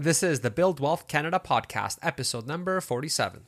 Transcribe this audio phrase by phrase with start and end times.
[0.00, 3.42] This is the Build Wealth Canada podcast, episode number 47.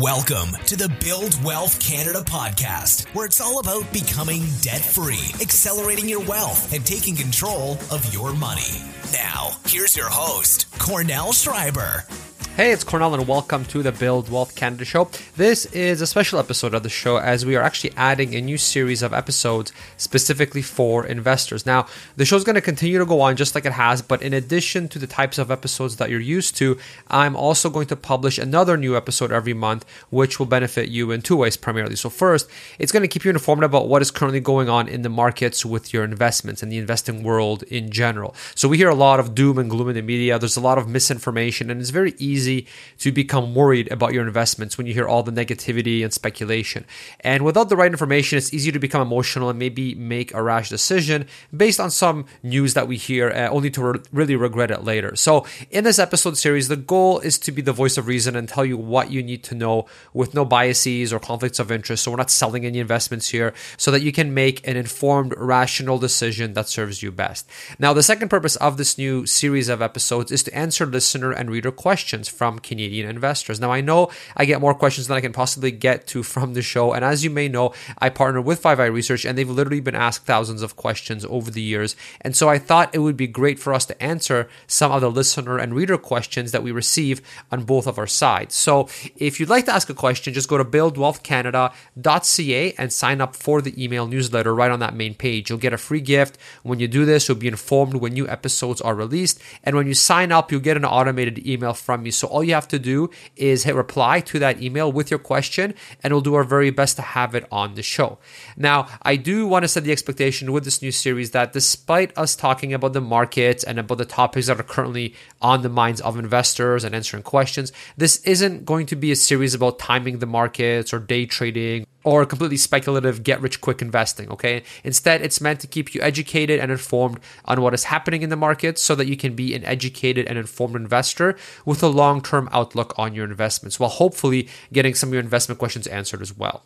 [0.00, 6.08] Welcome to the Build Wealth Canada podcast, where it's all about becoming debt free, accelerating
[6.08, 8.80] your wealth, and taking control of your money.
[9.12, 12.25] Now, here's your host, Kornel Szrejber.
[12.56, 15.10] Hey, it's Kornel, and welcome to the Build Wealth Canada show.
[15.36, 18.56] This is a special episode of the show as we are actually adding a new
[18.56, 21.66] series of episodes specifically for investors.
[21.66, 21.86] Now,
[22.16, 24.32] the show is going to continue to go on just like it has, but in
[24.32, 28.38] addition to the types of episodes that you're used to, I'm also going to publish
[28.38, 31.96] another new episode every month, which will benefit you in two ways primarily.
[31.96, 35.02] So, first, it's going to keep you informed about what is currently going on in
[35.02, 38.34] the markets with your investments and the investing world in general.
[38.54, 40.78] So, we hear a lot of doom and gloom in the media, there's a lot
[40.78, 42.66] of misinformation, and it's very easy easy
[42.98, 46.84] to become worried about your investments when you hear all the negativity and speculation.
[47.20, 50.68] And without the right information, it's easy to become emotional and maybe make a rash
[50.68, 54.84] decision based on some news that we hear, uh, only to re- really regret it
[54.84, 55.14] later.
[55.16, 58.48] So, in this episode series, the goal is to be the voice of reason and
[58.48, 62.04] tell you what you need to know with no biases or conflicts of interest.
[62.04, 65.98] So, we're not selling any investments here so that you can make an informed, rational
[65.98, 67.48] decision that serves you best.
[67.78, 71.50] Now, the second purpose of this new series of episodes is to answer listener and
[71.50, 73.60] reader questions from Canadian investors.
[73.60, 76.62] Now, I know I get more questions than I can possibly get to from the
[76.62, 76.92] show.
[76.92, 80.26] And as you may know, I partner with 5i Research and they've literally been asked
[80.26, 81.96] thousands of questions over the years.
[82.20, 85.10] And so I thought it would be great for us to answer some of the
[85.10, 88.54] listener and reader questions that we receive on both of our sides.
[88.54, 93.36] So if you'd like to ask a question, just go to buildwealthcanada.ca and sign up
[93.36, 95.50] for the email newsletter right on that main page.
[95.50, 96.38] You'll get a free gift.
[96.62, 99.40] When you do this, you'll be informed when new episodes are released.
[99.64, 102.10] And when you sign up, you'll get an automated email from me.
[102.10, 105.20] So so all you have to do is hit reply to that email with your
[105.20, 108.18] question, and we'll do our very best to have it on the show.
[108.56, 112.34] Now, I do want to set the expectation with this new series that despite us
[112.34, 116.18] talking about the market and about the topics that are currently on the minds of
[116.18, 120.92] investors and answering questions, this isn't going to be a series about timing the markets
[120.92, 124.62] or day trading or completely speculative get rich quick investing, okay?
[124.84, 128.36] Instead, it's meant to keep you educated and informed on what is happening in the
[128.36, 132.48] market so that you can be an educated and informed investor with a long term
[132.52, 136.62] outlook on your investments while hopefully getting some of your investment questions answered as well.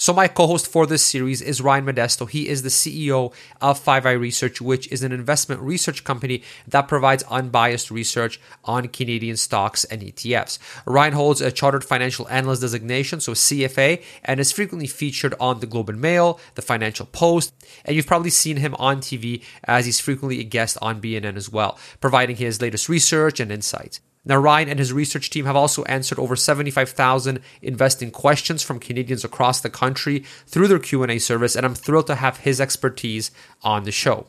[0.00, 2.26] So, my co host for this series is Ryan Modesto.
[2.26, 7.22] He is the CEO of 5i Research, which is an investment research company that provides
[7.24, 10.58] unbiased research on Canadian stocks and ETFs.
[10.86, 15.66] Ryan holds a Chartered Financial Analyst designation, so CFA, and is frequently featured on the
[15.66, 17.52] Globe and Mail, the Financial Post,
[17.84, 21.50] and you've probably seen him on TV as he's frequently a guest on BNN as
[21.50, 24.00] well, providing his latest research and insights.
[24.24, 29.24] Now, Ryan and his research team have also answered over 75,000 investing questions from Canadians
[29.24, 33.30] across the country through their Q&A service, and I'm thrilled to have his expertise
[33.62, 34.26] on the show.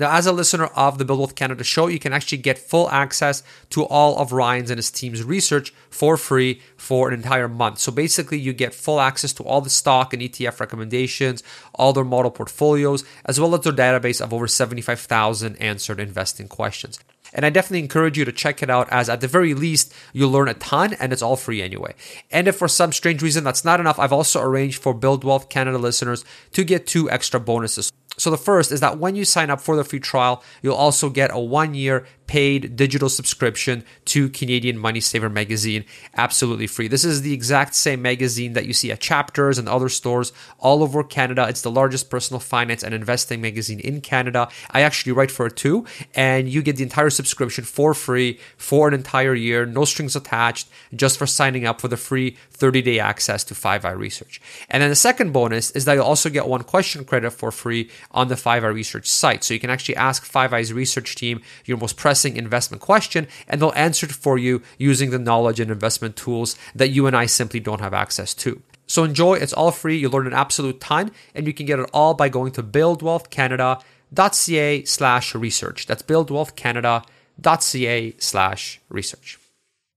[0.00, 2.88] Now, as a listener of the Build Wealth Canada show, you can actually get full
[2.88, 7.80] access to all of Ryan's and his team's research for free for an entire month.
[7.80, 11.42] So basically, you get full access to all the stock and ETF recommendations,
[11.74, 17.00] all their model portfolios, as well as their database of over 75,000 answered investing questions.
[17.32, 20.30] And I definitely encourage you to check it out as at the very least, you'll
[20.30, 21.94] learn a ton and it's all free anyway.
[22.30, 25.48] And if for some strange reason that's not enough, I've also arranged for Build Wealth
[25.48, 27.92] Canada listeners to get two extra bonuses.
[28.18, 31.08] So the first is that when you sign up for the free trial, you'll also
[31.08, 35.84] get a one year paid digital subscription to Canadian Money Saver magazine
[36.14, 36.86] absolutely free.
[36.86, 40.82] This is the exact same magazine that you see at Chapters and other stores all
[40.82, 41.46] over Canada.
[41.48, 44.48] It's the largest personal finance and investing magazine in Canada.
[44.70, 48.86] I actually write for it too, and you get the entire subscription for free for
[48.88, 52.98] an entire year, no strings attached, just for signing up for the free 30 day
[53.00, 54.40] access to 5i Research.
[54.68, 57.90] And then the second bonus is that you'll also get one question credit for free
[58.10, 59.44] on the 5i Research site.
[59.44, 63.72] So you can actually ask 5i's research team your most pressing investment question, and they'll
[63.74, 67.60] answer it for you using the knowledge and investment tools that you and I simply
[67.60, 68.60] don't have access to.
[68.86, 71.90] So enjoy, it's all free, you learn an absolute ton, and you can get it
[71.92, 75.86] all by going to buildwealthcanada.ca slash research.
[75.86, 79.38] That's buildwealthcanada.ca slash research.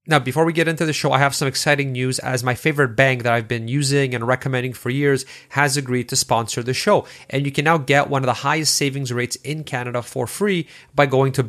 [0.08, 2.96] Now, before we get into the show, I have some exciting news as my favorite
[2.96, 7.06] bank that I've been using and recommending for years has agreed to sponsor the show.
[7.30, 10.68] And you can now get one of the highest savings rates in Canada for free
[10.96, 11.44] by going to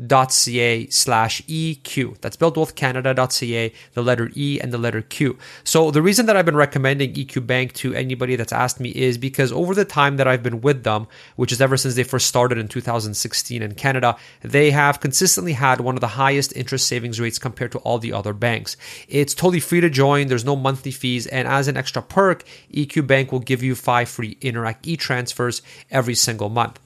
[0.00, 2.20] buildwealthcanada.ca slash EQ.
[2.20, 5.38] That's buildwealthcanada.ca, the letter E and the letter Q.
[5.62, 9.18] So the reason that I've been recommending EQ Bank to anybody that's asked me is
[9.18, 11.06] because over the time that I've been with them,
[11.36, 15.80] which is ever since they first started in 2016 in Canada, they have consistently had
[15.80, 18.76] one of the highest interest savings rates compared to all the other banks.
[19.08, 23.06] It's totally free to join, there's no monthly fees, and as an extra perk, EQ
[23.06, 26.80] Bank will give you five free Interac e transfers every single month.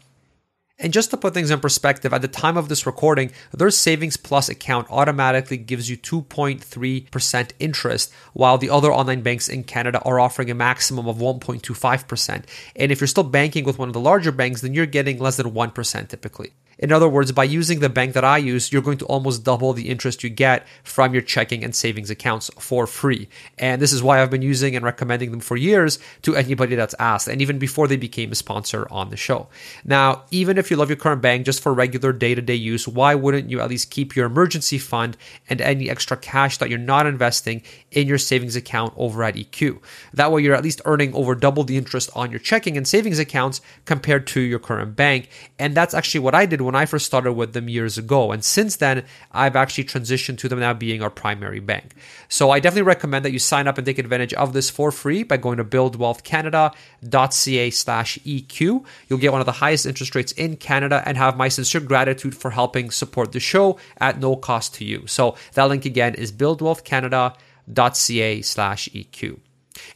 [0.80, 4.16] And just to put things in perspective, at the time of this recording, their Savings
[4.16, 10.20] Plus account automatically gives you 2.3% interest, while the other online banks in Canada are
[10.20, 12.44] offering a maximum of 1.25%.
[12.76, 15.36] And if you're still banking with one of the larger banks, then you're getting less
[15.36, 16.52] than 1% typically.
[16.78, 19.72] In other words, by using the bank that I use, you're going to almost double
[19.72, 23.28] the interest you get from your checking and savings accounts for free.
[23.58, 26.94] And this is why I've been using and recommending them for years to anybody that's
[26.98, 29.48] asked, and even before they became a sponsor on the show.
[29.84, 32.86] Now, even if you love your current bank just for regular day to day use,
[32.86, 35.16] why wouldn't you at least keep your emergency fund
[35.48, 39.80] and any extra cash that you're not investing in your savings account over at EQ?
[40.14, 43.19] That way, you're at least earning over double the interest on your checking and savings
[43.19, 45.28] accounts compared to your current bank.
[45.58, 48.30] And that's actually what I did when I first started with them years ago.
[48.30, 51.94] And since then, I've actually transitioned to them now being our primary bank.
[52.28, 55.22] So I definitely recommend that you sign up and take advantage of this for free
[55.22, 58.84] by going to buildwealthcanada.ca slash EQ.
[59.08, 62.36] You'll get one of the highest interest rates in Canada and have my sincere gratitude
[62.36, 65.06] for helping support the show at no cost to you.
[65.06, 69.38] So that link again is buildwealthcanada.ca slash EQ.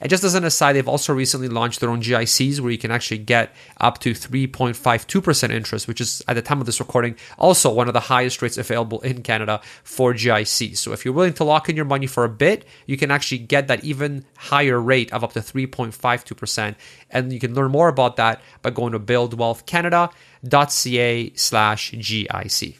[0.00, 2.90] And just as an aside, they've also recently launched their own GICs where you can
[2.90, 7.72] actually get up to 3.52% interest, which is at the time of this recording also
[7.72, 10.76] one of the highest rates available in Canada for GICs.
[10.78, 13.38] So if you're willing to lock in your money for a bit, you can actually
[13.38, 16.76] get that even higher rate of up to 3.52%.
[17.10, 22.76] And you can learn more about that by going to buildwealthcanada.ca slash GIC.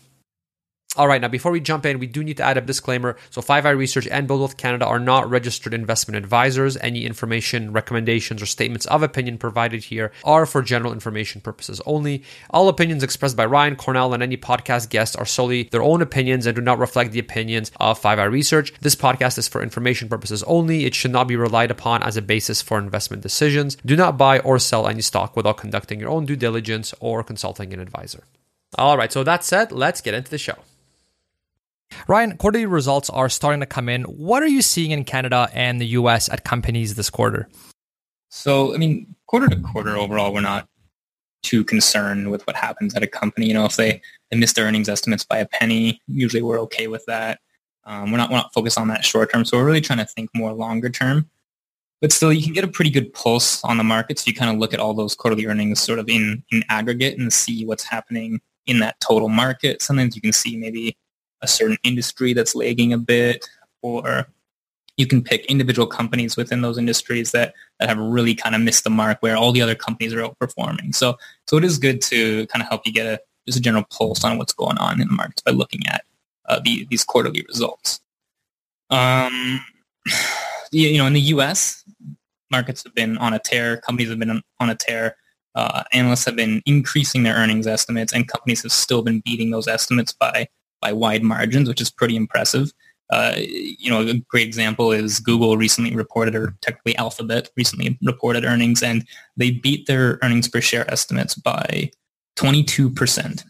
[0.94, 3.16] All right, now before we jump in, we do need to add a disclaimer.
[3.30, 6.76] So, 5i Research and Build Wealth Canada are not registered investment advisors.
[6.76, 12.24] Any information, recommendations, or statements of opinion provided here are for general information purposes only.
[12.50, 16.44] All opinions expressed by Ryan Kornel and any podcast guests are solely their own opinions
[16.44, 18.74] and do not reflect the opinions of 5i Research.
[18.82, 20.84] This podcast is for information purposes only.
[20.84, 23.76] It should not be relied upon as a basis for investment decisions.
[23.76, 27.72] Do not buy or sell any stock without conducting your own due diligence or consulting
[27.72, 28.24] an advisor.
[28.76, 30.58] All right, so that said, let's get into the show.
[32.08, 34.02] Ryan, quarterly results are starting to come in.
[34.04, 37.48] What are you seeing in Canada and the US at companies this quarter?
[38.28, 40.68] So, I mean, quarter to quarter overall, we're not
[41.42, 43.46] too concerned with what happens at a company.
[43.46, 44.00] You know, if they,
[44.30, 47.40] they miss their earnings estimates by a penny, usually we're okay with that.
[47.84, 49.44] Um, we're not we're not focused on that short term.
[49.44, 51.28] So we're really trying to think more longer term.
[52.00, 54.24] But still, you can get a pretty good pulse on the markets.
[54.24, 57.18] So you kind of look at all those quarterly earnings sort of in, in aggregate
[57.18, 59.82] and see what's happening in that total market.
[59.82, 60.96] Sometimes you can see maybe
[61.42, 63.48] a certain industry that's lagging a bit,
[63.82, 64.26] or
[64.96, 68.84] you can pick individual companies within those industries that, that have really kind of missed
[68.84, 70.94] the mark where all the other companies are outperforming.
[70.94, 71.16] So,
[71.46, 74.22] so it is good to kind of help you get a, just a general pulse
[74.22, 76.04] on what's going on in the markets by looking at
[76.46, 78.00] uh, the, these quarterly results.
[78.90, 79.64] Um,
[80.72, 81.84] you know, in the U.S.,
[82.50, 83.78] markets have been on a tear.
[83.78, 85.16] Companies have been on a tear.
[85.54, 89.68] Uh, analysts have been increasing their earnings estimates, and companies have still been beating those
[89.68, 90.48] estimates by
[90.82, 92.72] by wide margins, which is pretty impressive.
[93.10, 98.44] Uh, you know, a great example is Google recently reported, or technically Alphabet recently reported
[98.44, 99.06] earnings, and
[99.36, 101.90] they beat their earnings per share estimates by
[102.36, 103.44] 22%.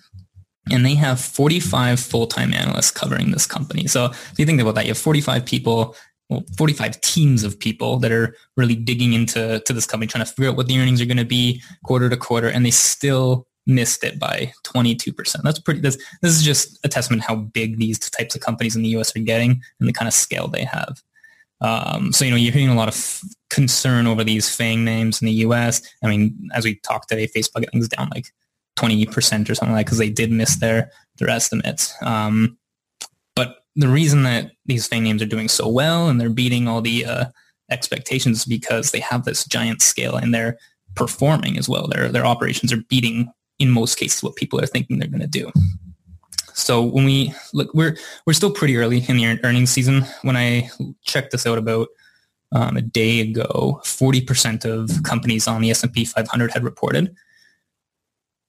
[0.70, 3.86] And they have 45 full-time analysts covering this company.
[3.86, 5.96] So if you think about that, you have 45 people,
[6.28, 10.30] well, 45 teams of people that are really digging into to this company, trying to
[10.32, 13.46] figure out what the earnings are going to be quarter to quarter, and they still
[13.66, 15.42] missed it by 22%.
[15.42, 18.82] That's pretty, this, this is just a testament how big these types of companies in
[18.82, 21.02] the US are getting and the kind of scale they have.
[21.60, 25.26] Um, so, you know, you're hearing a lot of concern over these FANG names in
[25.26, 25.80] the US.
[26.02, 28.26] I mean, as we talked today, Facebook is down like
[28.76, 31.94] 20% or something like that because they did miss their, their estimates.
[32.02, 32.58] Um,
[33.36, 36.80] but the reason that these FANG names are doing so well and they're beating all
[36.80, 37.24] the uh,
[37.70, 40.58] expectations is because they have this giant scale and they're
[40.96, 41.86] performing as well.
[41.86, 45.26] Their, their operations are beating in most cases what people are thinking they're going to
[45.26, 45.50] do.
[46.54, 50.04] So when we look, we're we're still pretty early in the earnings season.
[50.22, 50.68] When I
[51.02, 51.88] checked this out about
[52.52, 57.14] um, a day ago, 40% of companies on the S&P 500 had reported.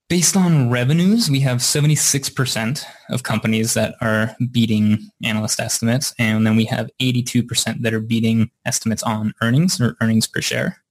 [0.09, 6.57] Based on revenues, we have 76% of companies that are beating analyst estimates, and then
[6.57, 10.82] we have 82% that are beating estimates on earnings or earnings per share.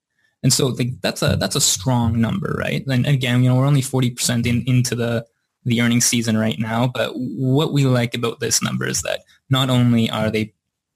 [0.42, 2.84] And so like, that's a that's a strong number, right?
[2.86, 5.24] And again, you know, we're only 40% in, into the
[5.64, 9.70] the earnings season right now, but what we like about this number is that not
[9.70, 10.52] only are they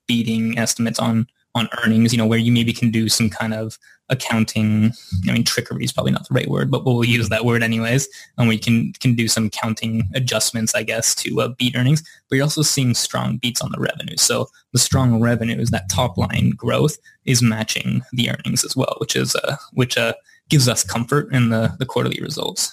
[0.08, 3.78] beating estimates on on earnings, you know, where you maybe can do some kind of
[4.08, 4.92] accounting.
[5.28, 8.08] I mean, trickery is probably not the right word, but we'll use that word anyways.
[8.38, 12.02] And we can can do some counting adjustments, I guess, to uh, beat earnings.
[12.28, 14.16] But you're also seeing strong beats on the revenue.
[14.16, 18.96] So the strong revenue is that top line growth, is matching the earnings as well,
[18.98, 20.14] which is uh, which uh,
[20.48, 22.72] gives us comfort in the the quarterly results.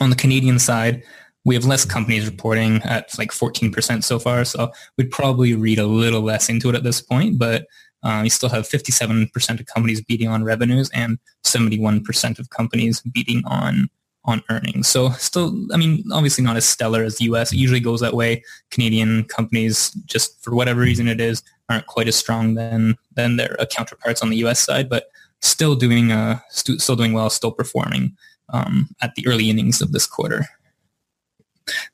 [0.00, 1.02] On the Canadian side,
[1.44, 4.44] we have less companies reporting at like 14% so far.
[4.44, 7.66] So we'd probably read a little less into it at this point, but
[8.04, 13.42] uh, you still have 57% of companies beating on revenues and 71% of companies beating
[13.46, 13.88] on
[14.26, 14.88] on earnings.
[14.88, 17.52] So still, I mean, obviously not as stellar as the U.S.
[17.52, 18.42] It usually goes that way.
[18.70, 23.60] Canadian companies, just for whatever reason it is, aren't quite as strong than than their
[23.60, 24.60] uh, counterparts on the U.S.
[24.60, 25.08] side, but
[25.40, 28.16] still doing uh, st- still doing well, still performing
[28.50, 30.46] um, at the early innings of this quarter.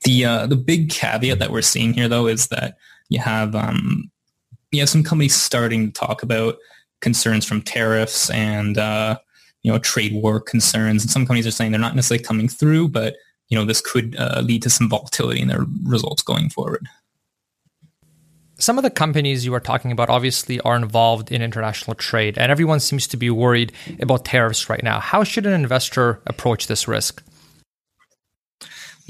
[0.04, 2.76] The uh, the big caveat that we're seeing here, though, is that
[3.08, 4.10] you have um,
[4.70, 6.56] you have some companies starting to talk about
[7.00, 9.18] concerns from tariffs and uh,
[9.62, 12.88] you know trade war concerns, and some companies are saying they're not necessarily coming through,
[12.88, 13.16] but
[13.48, 16.86] you know this could uh, lead to some volatility in their results going forward.
[18.58, 22.52] Some of the companies you are talking about obviously are involved in international trade, and
[22.52, 25.00] everyone seems to be worried about tariffs right now.
[25.00, 27.22] How should an investor approach this risk?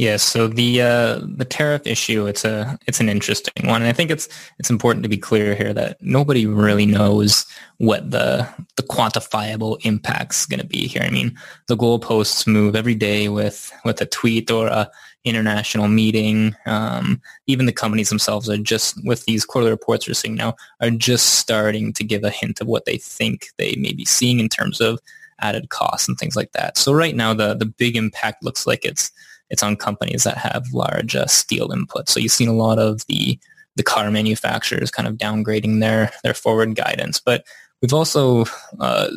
[0.01, 3.93] Yeah, so the uh, the tariff issue it's a it's an interesting one, and I
[3.93, 7.45] think it's it's important to be clear here that nobody really knows
[7.77, 11.03] what the the quantifiable impact's going to be here.
[11.03, 11.37] I mean,
[11.69, 14.91] the goalposts move every day with with a tweet or a
[15.25, 16.57] international meeting.
[16.65, 20.89] Um, even the companies themselves are just with these quarterly reports we're seeing now are
[20.89, 24.49] just starting to give a hint of what they think they may be seeing in
[24.49, 24.99] terms of
[25.41, 26.79] added costs and things like that.
[26.79, 29.13] So right now, the the big impact looks like it's
[29.51, 32.11] it's on companies that have large uh, steel inputs.
[32.11, 33.39] So you've seen a lot of the
[33.77, 37.45] the car manufacturers kind of downgrading their their forward guidance, but
[37.81, 38.45] we've also
[38.79, 39.09] uh,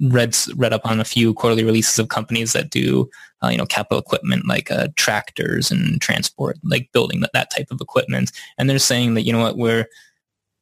[0.00, 3.08] read read up on a few quarterly releases of companies that do
[3.42, 7.68] uh, you know capital equipment like uh, tractors and transport, like building that, that type
[7.70, 9.86] of equipment, and they're saying that you know what we're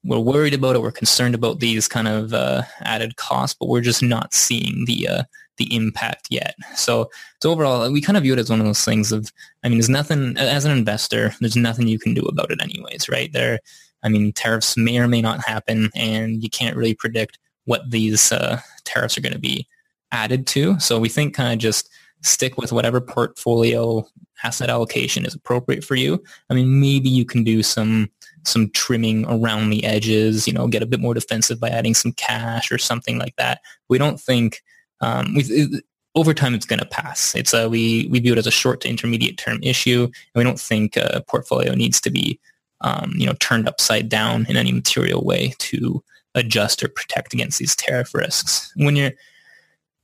[0.04, 3.80] we're worried about it, we're concerned about these kind of uh, added costs, but we're
[3.80, 5.22] just not seeing the uh,
[5.58, 6.54] the impact yet.
[6.74, 7.10] So,
[7.42, 9.30] so overall, we kind of view it as one of those things of,
[9.62, 13.08] I mean, there's nothing, as an investor, there's nothing you can do about it anyways,
[13.08, 13.32] right?
[13.32, 13.60] There,
[14.02, 18.32] I mean, tariffs may or may not happen and you can't really predict what these
[18.32, 19.66] uh, tariffs are going to be
[20.10, 20.78] added to.
[20.80, 21.90] So we think kind of just
[22.22, 24.06] stick with whatever portfolio
[24.42, 26.22] asset allocation is appropriate for you.
[26.48, 28.10] I mean, maybe you can do some
[28.44, 32.12] some trimming around the edges, you know, get a bit more defensive by adding some
[32.12, 33.60] cash or something like that.
[33.88, 34.62] We don't think
[35.00, 35.82] um, we,
[36.14, 37.34] over time it's going to pass.
[37.34, 40.44] It's a, we we view it as a short to intermediate term issue, and we
[40.44, 42.38] don't think a portfolio needs to be
[42.80, 46.02] um, you know turned upside down in any material way to
[46.34, 48.72] adjust or protect against these tariff risks.
[48.76, 49.12] When you're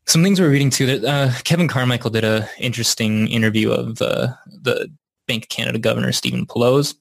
[0.06, 0.86] some things we're reading too.
[0.86, 4.90] That uh, Kevin Carmichael did a interesting interview of uh, the
[5.26, 6.94] Bank of Canada Governor Stephen Poloz,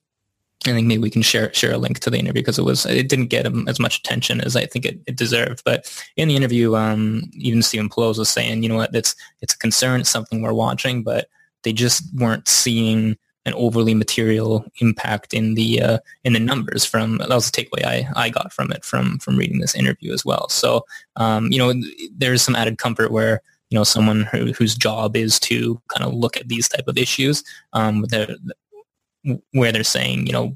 [0.72, 2.86] I think maybe we can share share a link to the interview because it was
[2.86, 5.64] it didn't get as much attention as I think it, it deserved.
[5.66, 9.54] But in the interview, um, even Stephen Poloz was saying, you know what, it's it's
[9.54, 11.28] a concern, it's something we're watching, but
[11.64, 16.86] they just weren't seeing an overly material impact in the uh, in the numbers.
[16.86, 20.14] From that was the takeaway I, I got from it from from reading this interview
[20.14, 20.50] as well.
[20.50, 21.74] So um, you know,
[22.16, 26.14] there's some added comfort where you know someone who, whose job is to kind of
[26.14, 27.44] look at these type of issues
[27.74, 28.06] um,
[29.52, 30.56] where they're saying, you know,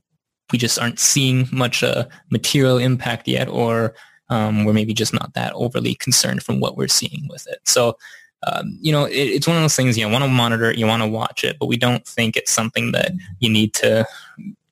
[0.51, 3.93] we just aren't seeing much uh, material impact yet, or
[4.29, 7.59] um, we're maybe just not that overly concerned from what we're seeing with it.
[7.65, 7.97] So,
[8.45, 11.03] um, you know, it, it's one of those things you want to monitor, you want
[11.03, 14.05] to watch it, but we don't think it's something that you need to,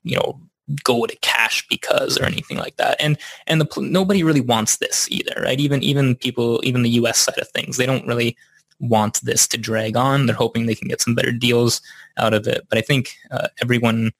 [0.03, 0.39] you know,
[0.83, 2.97] go to cash because or anything like that.
[2.99, 5.59] And and the nobody really wants this either, right?
[5.59, 7.19] Even even people, even the U.S.
[7.19, 8.37] side of things, they don't really
[8.79, 10.25] want this to drag on.
[10.25, 11.82] They're hoping they can get some better deals
[12.17, 12.65] out of it.
[12.70, 14.12] But I think uh, everyone,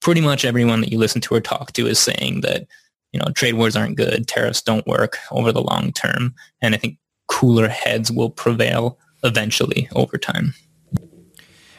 [0.00, 2.66] pretty much everyone that you listen to or talk to is saying that,
[3.12, 6.34] you know, trade wars aren't good, tariffs don't work over the long term.
[6.60, 10.54] And I think cooler heads will prevail eventually over time.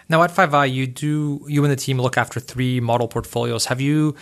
[0.08, 3.66] Now at 5i, you do you and the team look after three model portfolios.
[3.66, 4.16] Have you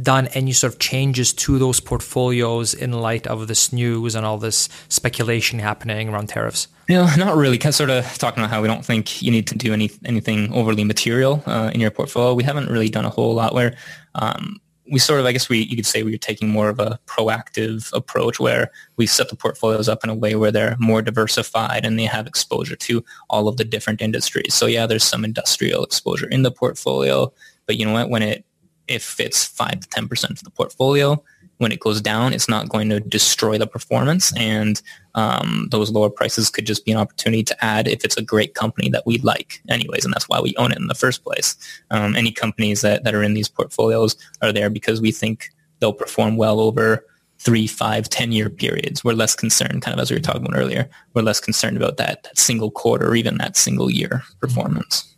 [0.00, 4.38] done any sort of changes to those portfolios in light of this news and all
[4.38, 6.68] this speculation happening around tariffs?
[6.88, 7.58] No, not really.
[7.58, 9.90] Kind of sort of talking about how we don't think you need to do any
[10.04, 12.34] anything overly material uh, in your portfolio.
[12.34, 13.76] We haven't really done a whole lot where
[14.14, 16.80] um, we sort of, I guess we you could say we are taking more of
[16.80, 21.02] a proactive approach where we set the portfolios up in a way where they're more
[21.02, 24.54] diversified and they have exposure to all of the different industries.
[24.54, 27.32] So yeah, there's some industrial exposure in the portfolio,
[27.66, 28.10] but you know what?
[28.10, 28.44] When it
[28.88, 31.22] if it's five to ten percent of the portfolio,
[31.62, 34.36] when it goes down, it's not going to destroy the performance.
[34.36, 34.82] And
[35.14, 38.54] um, those lower prices could just be an opportunity to add if it's a great
[38.54, 40.04] company that we like anyways.
[40.04, 41.56] And that's why we own it in the first place.
[41.90, 45.92] Um, any companies that, that are in these portfolios are there because we think they'll
[45.92, 47.06] perform well over
[47.38, 49.04] three, five, ten year periods.
[49.04, 51.96] We're less concerned, kind of as we were talking about earlier, we're less concerned about
[51.96, 55.11] that, that single quarter or even that single year performance.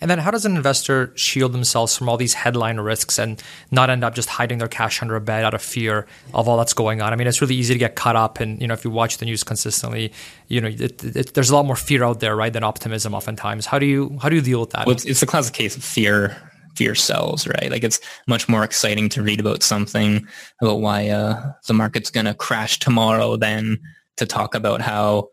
[0.00, 3.90] And then how does an investor shield themselves from all these headline risks and not
[3.90, 6.74] end up just hiding their cash under a bed out of fear of all that's
[6.74, 7.12] going on?
[7.12, 9.18] I mean, it's really easy to get caught up and, you know, if you watch
[9.18, 10.12] the news consistently,
[10.48, 13.66] you know, it, it, there's a lot more fear out there, right, than optimism oftentimes.
[13.66, 14.86] How do you, how do you deal with that?
[14.86, 16.36] Well, it's, the classic case of fear
[16.76, 17.70] fear sells, right?
[17.70, 20.26] Like it's much more exciting to read about something
[20.60, 23.78] about why uh, the market's going to crash tomorrow than
[24.18, 25.30] to talk about how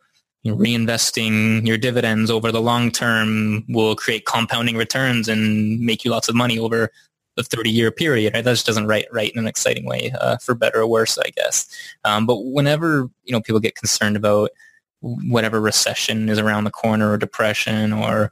[0.51, 6.27] reinvesting your dividends over the long term will create compounding returns and make you lots
[6.27, 6.89] of money over
[7.35, 8.33] the 30 year period.
[8.33, 8.43] Right?
[8.43, 11.29] That just doesn't write right in an exciting way, uh, for better or worse, I
[11.35, 11.67] guess.
[12.03, 14.51] Um, but whenever you know people get concerned about
[14.99, 18.31] whatever recession is around the corner or depression or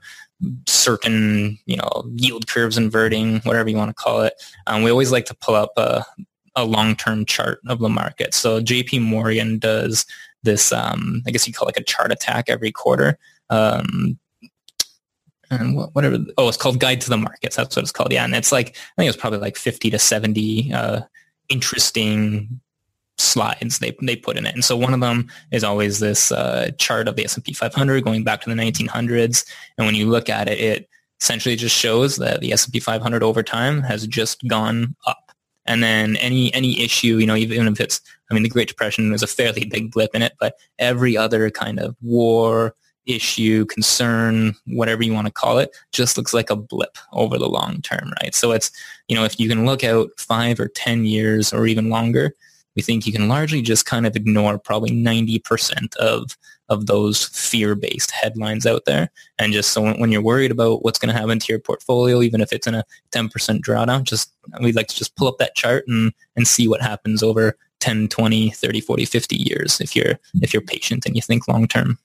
[0.67, 4.33] certain you know yield curves inverting, whatever you want to call it,
[4.67, 6.03] um, we always like to pull up a,
[6.55, 8.33] a long-term chart of the market.
[8.33, 10.05] So JP Morgan does
[10.43, 13.17] this, um, I guess you call it like a chart attack every quarter.
[13.49, 14.17] Um,
[15.49, 17.57] and whatever, oh, it's called Guide to the Markets.
[17.57, 18.11] That's what it's called.
[18.11, 18.23] Yeah.
[18.23, 21.01] And it's like, I think it's probably like 50 to 70 uh,
[21.49, 22.61] interesting
[23.17, 24.55] slides they, they put in it.
[24.55, 28.23] And so one of them is always this uh, chart of the S&P 500 going
[28.23, 29.45] back to the 1900s.
[29.77, 30.89] And when you look at it, it
[31.19, 35.30] essentially just shows that the S&P 500 over time has just gone up.
[35.65, 39.11] And then any any issue, you know, even if it's, I mean, the Great Depression
[39.11, 42.75] was a fairly big blip in it, but every other kind of war,
[43.05, 47.49] issue, concern, whatever you want to call it, just looks like a blip over the
[47.49, 48.33] long term, right?
[48.33, 48.71] So it's,
[49.07, 52.33] you know, if you can look out five or 10 years or even longer,
[52.75, 56.37] we think you can largely just kind of ignore probably 90% of
[56.71, 59.11] of those fear-based headlines out there.
[59.37, 62.39] And just so when you're worried about what's going to happen to your portfolio, even
[62.39, 65.83] if it's in a 10% drawdown, just we'd like to just pull up that chart
[65.89, 70.53] and, and see what happens over 10, 20, 30, 40, 50 years if you're if
[70.53, 71.99] you're patient and you think long term.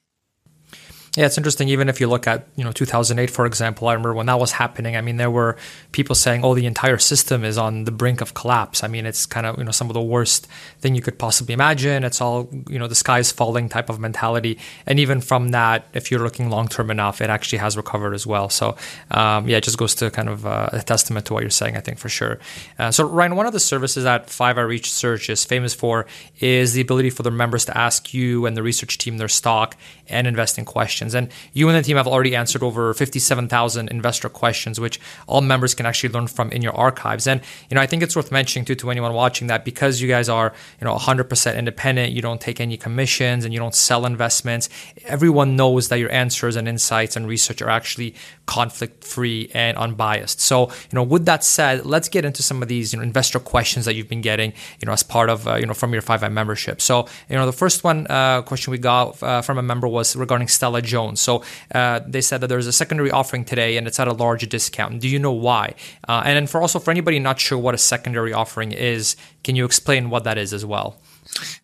[1.17, 1.67] Yeah, it's interesting.
[1.69, 4.51] Even if you look at you know 2008, for example, I remember when that was
[4.51, 4.95] happening.
[4.95, 5.57] I mean, there were
[5.91, 9.25] people saying, "Oh, the entire system is on the brink of collapse." I mean, it's
[9.25, 10.45] kind of you know some of the worst
[10.79, 12.03] thing you could possibly imagine.
[12.03, 14.59] It's all you know the sky is falling type of mentality.
[14.85, 18.27] And even from that, if you're looking long term enough, it actually has recovered as
[18.27, 18.47] well.
[18.49, 18.77] So
[19.09, 21.77] um, yeah, it just goes to kind of uh, a testament to what you're saying.
[21.77, 22.37] I think for sure.
[22.77, 26.05] Uh, so Ryan, one of the services that 5i Research is famous for
[26.39, 29.75] is the ability for their members to ask you and the research team their stock
[30.09, 31.06] and investing questions.
[31.13, 35.73] And you and the team have already answered over 57,000 investor questions, which all members
[35.73, 37.27] can actually learn from in your archives.
[37.27, 40.07] And, you know, I think it's worth mentioning too to anyone watching that because you
[40.07, 44.05] guys are, you know, 100% independent, you don't take any commissions and you don't sell
[44.05, 44.69] investments,
[45.05, 48.15] everyone knows that your answers and insights and research are actually
[48.45, 50.39] conflict free and unbiased.
[50.39, 53.39] So, you know, with that said, let's get into some of these, you know, investor
[53.39, 56.01] questions that you've been getting, you know, as part of, uh, you know, from your
[56.01, 56.81] 5i membership.
[56.81, 60.15] So, you know, the first one uh, question we got uh, from a member was
[60.15, 60.96] regarding Stella Jones.
[61.15, 64.47] So uh, they said that there's a secondary offering today and it's at a large
[64.49, 64.99] discount.
[65.01, 65.75] Do you know why?
[66.07, 69.55] Uh, and then for also for anybody not sure what a secondary offering is, can
[69.55, 70.99] you explain what that is as well?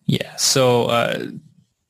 [0.06, 0.36] Yeah.
[0.36, 1.26] So uh,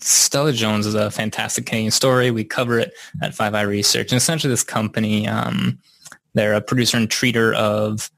[0.00, 2.30] Stella Jones is a fantastic Canadian story.
[2.30, 5.78] We cover it at 5i Research, and essentially this company, um,
[6.34, 8.10] they're a producer and treater of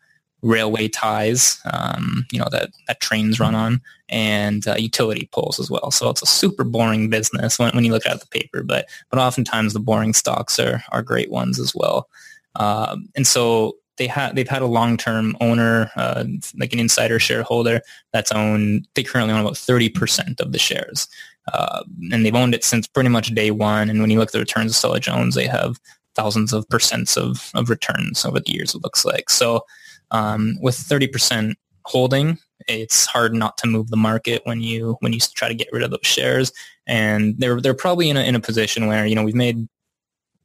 [0.46, 5.70] railway ties, um, you know, that, that trains run on, and uh, utility poles as
[5.70, 5.90] well.
[5.90, 9.18] So it's a super boring business when, when you look at the paper, but but
[9.18, 12.08] oftentimes the boring stocks are are great ones as well.
[12.54, 16.24] Um, and so they had they've had a long term owner, uh,
[16.58, 17.80] like an insider shareholder
[18.12, 18.86] that's owned.
[18.94, 21.08] They currently own about thirty percent of the shares,
[21.52, 21.82] uh,
[22.12, 23.90] and they've owned it since pretty much day one.
[23.90, 25.80] And when you look at the returns of Stella Jones, they have
[26.14, 28.74] thousands of percents of, of returns over the years.
[28.74, 29.60] It looks like so.
[30.10, 32.38] Um, with 30% holding,
[32.68, 35.82] it's hard not to move the market when you when you try to get rid
[35.82, 36.52] of those shares.
[36.86, 39.68] And they're they're probably in a in a position where you know we've made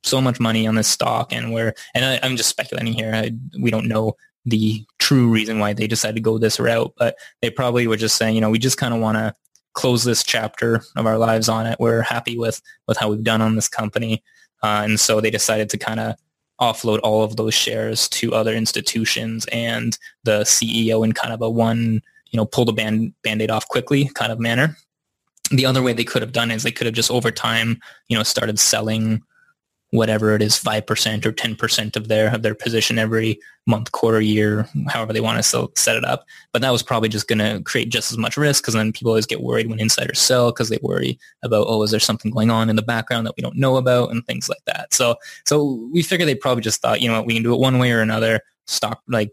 [0.04, 3.12] so much money on this stock, and we're and I, am just speculating here.
[3.14, 7.16] I, we don't know the true reason why they decided to go this route, but
[7.42, 9.34] they probably were just saying, you know, we just kind of want to
[9.74, 11.80] close this chapter of our lives on it.
[11.80, 14.24] We're happy with with how we've done on this company,
[14.64, 16.16] uh, and so they decided to kind of
[16.62, 21.50] offload all of those shares to other institutions and the CEO in kind of a
[21.50, 24.78] one, you know, pull the band band-aid off quickly kind of manner.
[25.50, 28.18] The other way they could have done is they could have just over time, you
[28.18, 29.22] know, started selling
[29.92, 34.68] whatever it is, 5% or 10% of their, of their position every month, quarter, year,
[34.88, 36.26] however they want to set it up.
[36.54, 39.12] But that was probably just going to create just as much risk because then people
[39.12, 42.50] always get worried when insiders sell because they worry about, oh, is there something going
[42.50, 44.94] on in the background that we don't know about and things like that.
[44.94, 47.60] So, so we figured they probably just thought, you know what, we can do it
[47.60, 48.42] one way or another.
[48.68, 49.32] Stock, like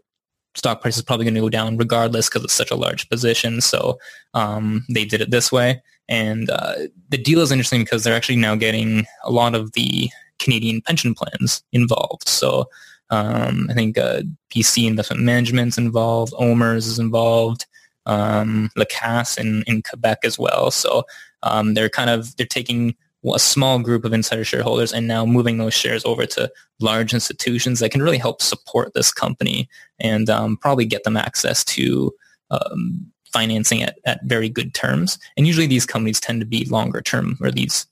[0.59, 3.61] stock price is probably going to go down regardless because it's such a large position.
[3.61, 3.97] So
[4.33, 5.81] um, they did it this way.
[6.07, 6.75] And uh,
[7.09, 11.15] the deal is interesting because they're actually now getting a lot of the Canadian pension
[11.15, 12.27] plans involved.
[12.27, 12.69] So
[13.09, 14.21] um, I think uh,
[14.53, 17.65] BC Investment Management's involved, OMERS is involved,
[18.05, 20.71] um, La Caisse in, in Quebec as well.
[20.71, 21.03] So
[21.43, 22.95] um, they're kind of they're taking
[23.33, 27.79] a small group of insider shareholders and now moving those shares over to large institutions
[27.79, 29.67] that can really help support this company
[29.99, 32.13] and um, probably get them access to
[32.51, 35.19] um, financing at, at very good terms.
[35.37, 37.85] And usually these companies tend to be longer term or these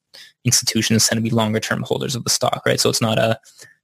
[0.45, 2.79] institutions tend to be longer term holders of the stock, right?
[2.79, 3.39] So it's not a,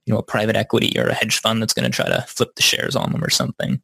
[0.06, 2.54] you know, a private equity or a hedge fund that's going to try to flip
[2.56, 3.80] the shares on them or something.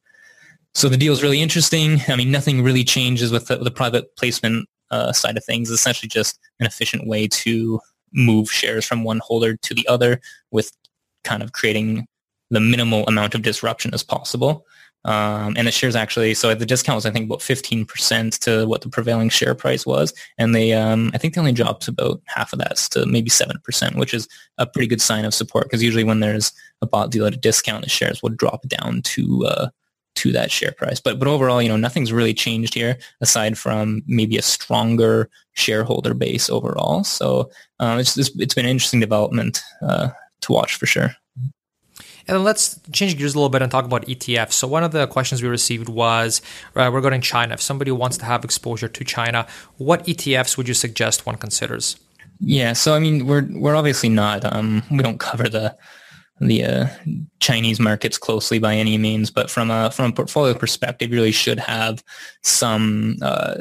[0.75, 2.01] So the deal is really interesting.
[2.09, 5.71] I mean, nothing really changes with the, the private placement uh, side of things.
[5.71, 7.81] It's essentially just an efficient way to
[8.13, 10.73] move shares from one holder to the other with
[11.25, 12.07] kind of creating
[12.51, 14.67] the minimal amount of disruption as possible.
[15.05, 18.83] Um, and the shares actually, so the discount was I think about 15% to what
[18.83, 20.13] the prevailing share price was.
[20.37, 23.97] And they, um, I think they only dropped about half of that to maybe 7%,
[23.97, 27.25] which is a pretty good sign of support because usually when there's a bought deal
[27.25, 29.69] at a discount, the shares will drop down to, uh,
[30.21, 31.01] to that share price.
[31.01, 36.13] But, but overall, you know, nothing's really changed here aside from maybe a stronger shareholder
[36.13, 37.05] base overall.
[37.05, 40.11] So uh, it's, it's, it's been an interesting development uh,
[40.43, 41.17] to watch for sure.
[42.29, 44.53] And then let's change gears a little bit and talk about ETFs.
[44.53, 46.43] So one of the questions we received was
[46.77, 47.55] uh, regarding China.
[47.55, 49.47] If somebody wants to have exposure to China,
[49.79, 51.97] what ETFs would you suggest one considers?
[52.39, 55.77] Yeah, so I mean, we're we're obviously not um, we don't cover the
[56.41, 56.87] the uh,
[57.41, 61.33] Chinese markets closely by any means, but from a from a portfolio perspective, you really
[61.33, 62.03] should have
[62.43, 63.55] some uh,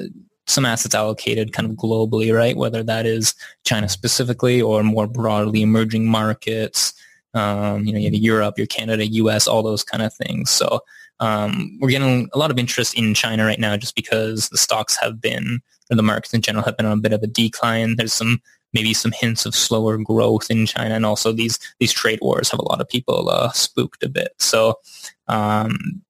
[0.48, 2.58] some assets allocated kind of globally, right?
[2.58, 6.94] Whether that is China specifically or more broadly emerging markets,
[7.34, 10.50] um, you know, you have Europe, your Canada, US, all those kind of things.
[10.50, 10.80] So
[11.20, 14.98] um, we're getting a lot of interest in China right now just because the stocks
[14.98, 15.62] have been,
[15.92, 17.96] or the markets in general have been on a bit of a decline.
[17.96, 18.42] There's some
[18.74, 22.60] maybe some hints of slower growth in China, and also these these trade wars have
[22.60, 24.34] a lot of people uh, spooked a bit.
[24.40, 24.80] So
[25.28, 26.02] um,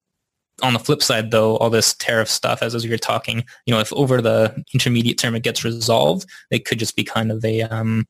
[0.61, 3.73] on the flip side, though, all this tariff stuff, as, as we were talking, you
[3.73, 7.43] know, if over the intermediate term it gets resolved, it could just be kind of
[7.45, 8.07] a um,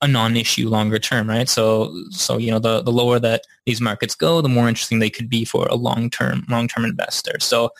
[0.00, 1.48] a non-issue longer term, right?
[1.48, 5.10] So, so you know, the the lower that these markets go, the more interesting they
[5.10, 7.38] could be for a long-term long-term investor.
[7.40, 7.70] So,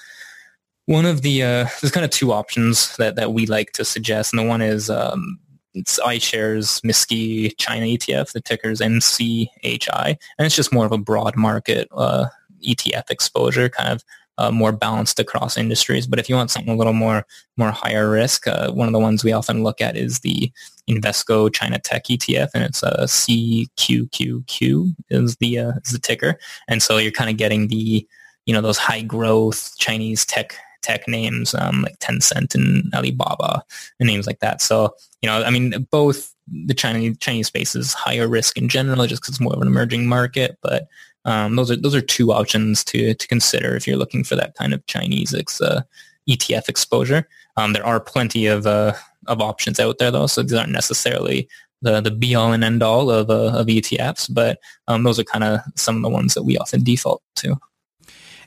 [0.86, 4.32] one of the uh, there's kind of two options that that we like to suggest,
[4.32, 5.38] and the one is um,
[5.74, 8.32] it's iShares MSCI China ETF.
[8.32, 12.26] The ticker is MCHI, and it's just more of a broad market uh,
[12.66, 14.04] ETF exposure, kind of
[14.38, 16.06] uh, more balanced across industries.
[16.06, 18.98] But if you want something a little more more higher risk, uh, one of the
[18.98, 20.50] ones we often look at is the
[20.88, 26.38] Invesco China Tech ETF, and it's a CQQQ is the uh, is the ticker.
[26.68, 28.06] And so you're kind of getting the
[28.46, 33.64] you know those high growth Chinese tech tech names um, like Tencent and Alibaba
[33.98, 34.60] and names like that.
[34.60, 39.06] So you know, I mean, both the Chinese Chinese space is higher risk in general,
[39.06, 40.86] just because it's more of an emerging market, but
[41.24, 44.54] um, those are those are two options to to consider if you're looking for that
[44.54, 45.82] kind of Chinese uh,
[46.28, 47.26] ETF exposure.
[47.56, 48.94] Um, there are plenty of uh,
[49.26, 51.48] of options out there though, so these aren't necessarily
[51.82, 55.24] the the be all and end all of uh, of ETFs, but um, those are
[55.24, 57.56] kind of some of the ones that we often default to.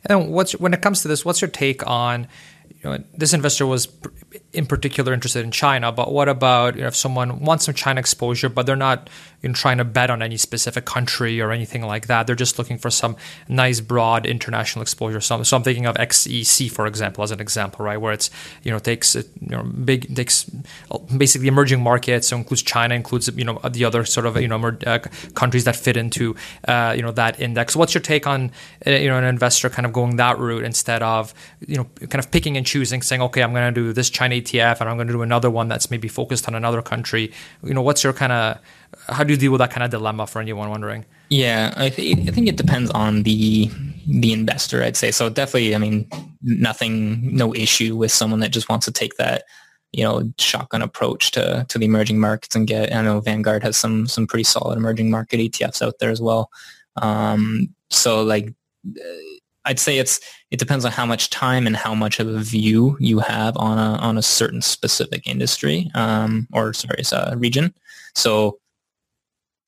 [0.03, 2.27] And then what's when it comes to this, what's your take on
[2.83, 3.87] you know, this investor was
[4.53, 7.99] in particular interested in China, but what about you know, if someone wants some China
[7.99, 9.09] exposure, but they're not
[9.43, 12.27] know, trying to bet on any specific country or anything like that?
[12.27, 13.15] They're just looking for some
[13.47, 15.21] nice, broad international exposure.
[15.21, 18.29] So, so I'm thinking of XEC, for example, as an example, right, where it's
[18.63, 20.49] you know takes you know big takes
[21.15, 24.77] basically emerging markets, so includes China, includes you know the other sort of you know
[24.85, 24.99] uh,
[25.33, 26.35] countries that fit into
[26.67, 27.75] uh, you know that index.
[27.75, 28.51] What's your take on
[28.85, 31.33] uh, you know an investor kind of going that route instead of
[31.65, 34.35] you know kind of picking and choosing, saying, okay, I'm going to do this China
[34.35, 37.31] ETF and I'm going to do another one that's maybe focused on another country.
[37.63, 38.59] You know, what's your kind of
[39.09, 41.05] how do you deal with that kind of dilemma for anyone wondering?
[41.29, 43.69] Yeah, I, th- I think it depends on the
[44.07, 44.83] the investor.
[44.83, 45.29] I'd say so.
[45.29, 46.09] Definitely, I mean,
[46.41, 49.43] nothing, no issue with someone that just wants to take that
[49.93, 52.93] you know shotgun approach to to the emerging markets and get.
[52.93, 56.49] I know Vanguard has some some pretty solid emerging market ETFs out there as well.
[56.97, 58.53] Um, so like
[59.65, 60.19] I'd say it's
[60.51, 63.77] it depends on how much time and how much of a view you have on
[63.77, 67.73] a on a certain specific industry um, or sorry, a region.
[68.15, 68.59] So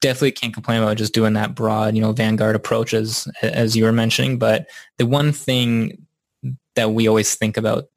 [0.01, 3.83] definitely can't complain about just doing that broad, you know, Vanguard approach as, as you
[3.83, 4.37] were mentioning.
[4.37, 6.05] But the one thing
[6.75, 7.89] that we always think about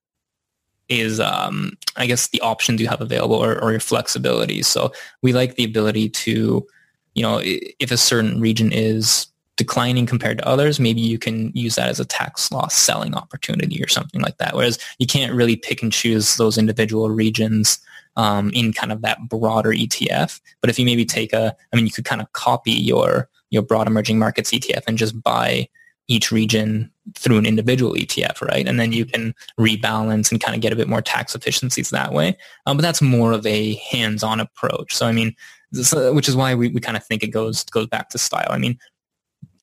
[0.89, 4.63] is, um, I guess, the options you have available or, or your flexibility.
[4.63, 6.67] So we like the ability to,
[7.15, 11.77] you know, if a certain region is declining compared to others, maybe you can use
[11.77, 14.57] that as a tax loss selling opportunity or something like that.
[14.57, 17.79] Whereas you can't really pick and choose those individual regions
[18.17, 20.41] um, in kind of that broader ETF.
[20.61, 23.63] But if you maybe take a, I mean, you could kind of copy your your
[23.63, 25.69] broad emerging markets ETF and just buy
[26.09, 28.67] each region through an individual ETF, right?
[28.67, 32.13] And then you can rebalance and kind of get a bit more tax efficiencies that
[32.13, 32.37] way.
[32.67, 34.95] Um, but that's more of a hands-on approach.
[34.95, 35.35] So I mean,
[35.71, 38.19] this, uh, which is why we, we kind of think it goes goes back to
[38.19, 38.49] style.
[38.51, 38.79] I mean,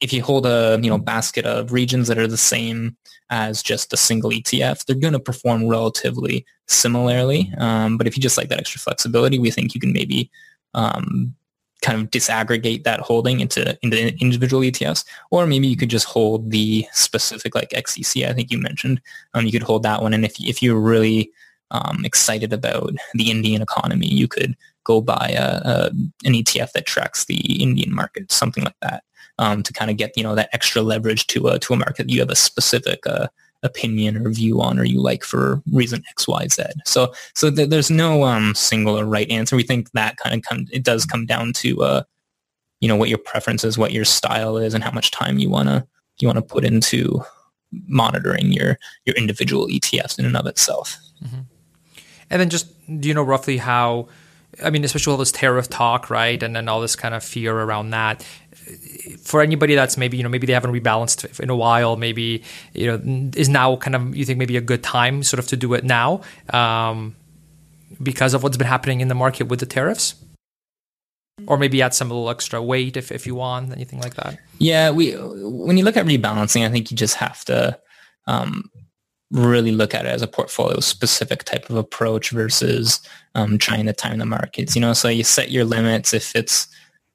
[0.02, 2.96] if you hold a you know basket of regions that are the same
[3.30, 7.54] as just a single ETF, they're going to perform relatively similarly.
[7.58, 10.32] Um, but if you just like that extra flexibility, we think you can maybe
[10.74, 11.36] um,
[11.82, 16.52] kind of disaggregate that holding into into individual ETFs, or maybe you could just hold
[16.52, 18.28] the specific like XEC.
[18.28, 19.02] I think you mentioned
[19.34, 21.32] um, you could hold that one, and if if you're really
[21.72, 25.86] um, excited about the Indian economy, you could go buy a, a,
[26.24, 29.04] an ETF that tracks the Indian market, something like that
[29.40, 32.10] um, to kind of get you know that extra leverage to a to a market
[32.10, 33.28] you have a specific uh,
[33.64, 36.64] opinion or view on or you like for reason X Y Z.
[36.86, 39.56] So so th- there's no um, single or right answer.
[39.56, 42.04] We think that kind of come it does come down to uh,
[42.80, 45.50] you know what your preference is, what your style is, and how much time you
[45.50, 45.88] wanna
[46.20, 47.24] you wanna put into
[47.88, 50.98] monitoring your your individual ETFs in and of itself.
[51.24, 51.42] Mm-hmm.
[52.30, 52.68] And then just
[53.00, 54.08] do you know roughly how?
[54.64, 57.56] I mean, especially all this tariff talk, right, and then all this kind of fear
[57.56, 58.26] around that
[59.22, 62.88] for anybody that's maybe you know maybe they haven't rebalanced in a while maybe you
[62.88, 65.74] know is now kind of you think maybe a good time sort of to do
[65.74, 67.16] it now um,
[68.02, 70.16] because of what's been happening in the market with the tariffs?
[71.48, 74.38] Or maybe add some little extra weight if, if you want anything like that?
[74.58, 77.80] Yeah we when you look at rebalancing i think you just have to
[78.28, 78.70] um,
[79.32, 83.00] really look at it as a portfolio specific type of approach versus
[83.36, 84.94] um, trying to time the markets you know?
[84.94, 86.14] So you set your limits.
[86.14, 86.68] If it's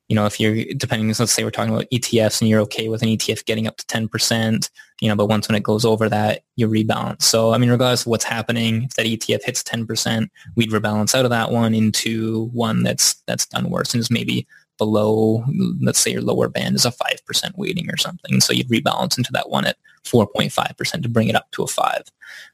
[0.08, 3.02] you know, if you're depending, let's say we're talking about ETFs and you're okay with
[3.02, 6.42] an ETF getting up to 10%, you know, but once when it goes over that,
[6.56, 7.22] you rebalance.
[7.22, 11.24] So, I mean, regardless of what's happening, if that ETF hits 10%, we'd rebalance out
[11.24, 15.44] of that one into one that's, that's done worse and is maybe below,
[15.80, 18.40] let's say your lower band is a 5% weighting or something.
[18.40, 22.04] So you'd rebalance into that one at 4.5% to bring it up to a five.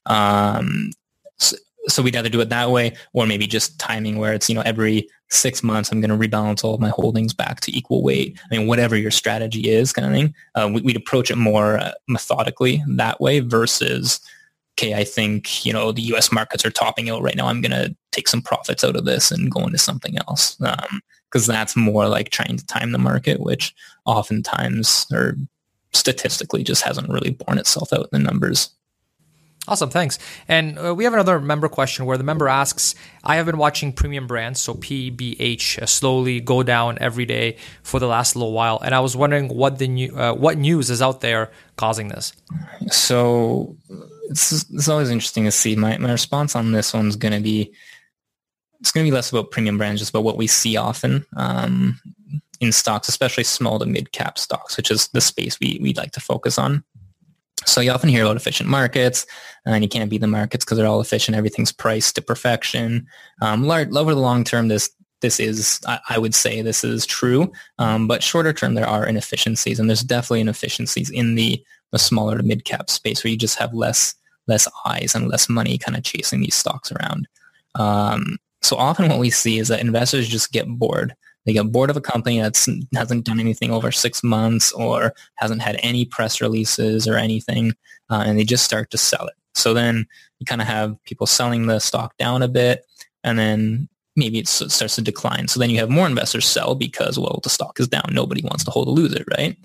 [0.07, 0.91] Um,
[1.39, 1.57] so,
[1.89, 4.61] so we'd either do it that way or maybe just timing where it's, you know,
[4.61, 8.38] every six months, I'm going to rebalance all of my holdings back to equal weight.
[8.51, 11.79] I mean, whatever your strategy is kind of thing, uh, we, would approach it more
[11.79, 14.21] uh, methodically that way versus,
[14.79, 16.33] okay, I think, you know, the U.S.
[16.33, 17.47] markets are topping out right now.
[17.47, 20.57] I'm going to take some profits out of this and go into something else.
[20.57, 23.75] because um, that's more like trying to time the market, which
[24.07, 25.37] oftentimes or
[25.93, 28.71] statistically just hasn't really borne itself out in the numbers.
[29.68, 30.18] Awesome, thanks.
[30.49, 33.92] And uh, we have another member question where the member asks, I have been watching
[33.92, 38.81] premium brands, so PBH, uh, slowly go down every day for the last little while,
[38.81, 42.33] and I was wondering what the new, uh, what news is out there causing this.
[42.88, 43.77] So
[44.31, 45.77] it's, it's always interesting to see.
[45.77, 47.73] My my response on this one's going to be
[48.81, 52.01] it's going to be less about premium brands, just about what we see often um,
[52.61, 56.12] in stocks, especially small to mid cap stocks, which is the space we we like
[56.12, 56.83] to focus on.
[57.66, 59.27] So you often hear about efficient markets,
[59.66, 61.37] and you can't beat the markets because they're all efficient.
[61.37, 63.07] Everything's priced to perfection.
[63.42, 67.53] Um, large, over the long term, this this is, I, would say, this is true.
[67.79, 72.38] Um, but shorter term, there are inefficiencies, and there's definitely inefficiencies in the the smaller
[72.38, 74.14] to mid cap space where you just have less
[74.46, 77.29] less eyes and less money kind of chasing these stocks around.
[77.75, 81.14] Um, so often, what we see is that investors just get bored
[81.51, 82.57] they get bored of a company that
[82.95, 87.73] hasn't done anything over six months or hasn't had any press releases or anything,
[88.09, 89.35] uh, and they just start to sell it.
[89.57, 90.07] So then
[90.39, 92.87] you kind of have people selling the stock down a bit,
[93.25, 95.49] and then maybe it starts to decline.
[95.49, 98.11] So then you have more investors sell because, well, the stock is down.
[98.13, 99.57] Nobody wants to hold a loser, right?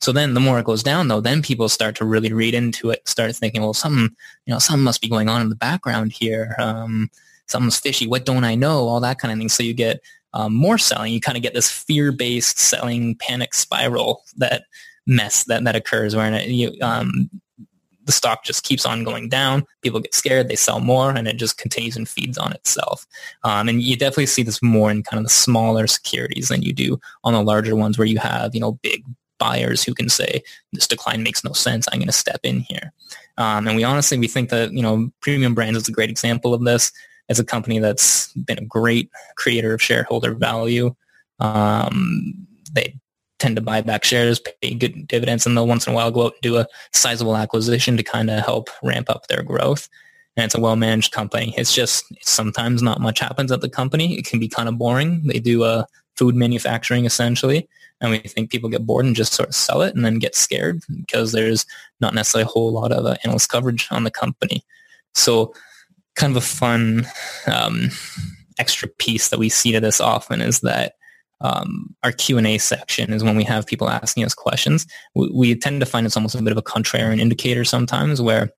[0.00, 2.88] So then the more it goes down, though, then people start to really read into
[2.88, 6.12] it, start thinking, well, something, you know, something must be going on in the background
[6.12, 6.54] here.
[6.58, 7.10] Um,
[7.48, 8.06] something's fishy.
[8.06, 8.88] What don't I know?
[8.88, 9.50] All that kind of thing.
[9.50, 10.00] So you get
[10.34, 14.64] um, more selling, you kind of get this fear-based selling panic spiral that
[15.06, 17.30] mess that, that occurs where it, you, um,
[18.04, 19.64] the stock just keeps on going down.
[19.80, 23.06] People get scared, they sell more, and it just continues and feeds on itself.
[23.44, 26.74] Um, and you definitely see this more in kind of the smaller securities than you
[26.74, 29.04] do on the larger ones where you have, you know, big
[29.38, 30.42] buyers who can say
[30.72, 31.86] this decline makes no sense.
[31.90, 32.92] I'm going to step in here.
[33.38, 36.54] Um, and we honestly, we think that, you know, premium brands is a great example
[36.54, 36.92] of this
[37.28, 40.94] as a company that's been a great creator of shareholder value.
[41.40, 42.98] Um, they
[43.38, 46.26] tend to buy back shares, pay good dividends, and they'll once in a while go
[46.26, 49.88] out and do a sizable acquisition to kind of help ramp up their growth.
[50.36, 51.54] And it's a well-managed company.
[51.56, 54.18] It's just sometimes not much happens at the company.
[54.18, 55.22] It can be kind of boring.
[55.24, 55.84] They do uh,
[56.16, 57.68] food manufacturing essentially,
[58.00, 60.34] and we think people get bored and just sort of sell it and then get
[60.34, 61.66] scared because there's
[62.00, 64.64] not necessarily a whole lot of uh, analyst coverage on the company.
[65.14, 65.54] So,
[66.16, 67.06] kind of a fun
[67.46, 67.90] um,
[68.58, 70.94] extra piece that we see to this often is that
[71.40, 74.86] um, our Q&A section is when we have people asking us questions.
[75.14, 78.50] We, we, tend to find it's almost a bit of a contrarian indicator sometimes where,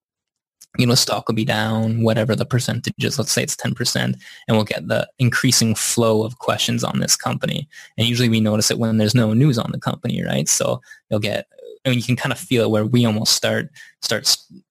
[0.79, 4.17] you know, stock will be down, whatever the percentage is, let's say it's 10%, and
[4.51, 7.67] we'll get the increasing flow of questions on this company.
[7.97, 10.49] And usually we notice it when there's no news on the company, right?
[10.49, 11.47] So you'll get,
[11.85, 13.71] I mean, you can kind of feel it where we almost start,
[14.03, 14.27] start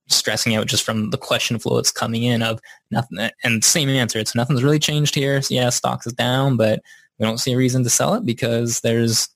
[0.08, 2.60] stressing out just from the question flow that's coming in of
[2.92, 3.30] nothing.
[3.44, 5.42] And same answer, it's nothing's really changed here.
[5.42, 6.82] So yeah, stocks is down, but
[7.20, 9.30] we don't see a reason to sell it because there's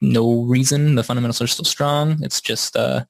[0.00, 0.94] no reason.
[0.94, 2.22] The fundamentals are still strong.
[2.22, 3.04] It's just uh,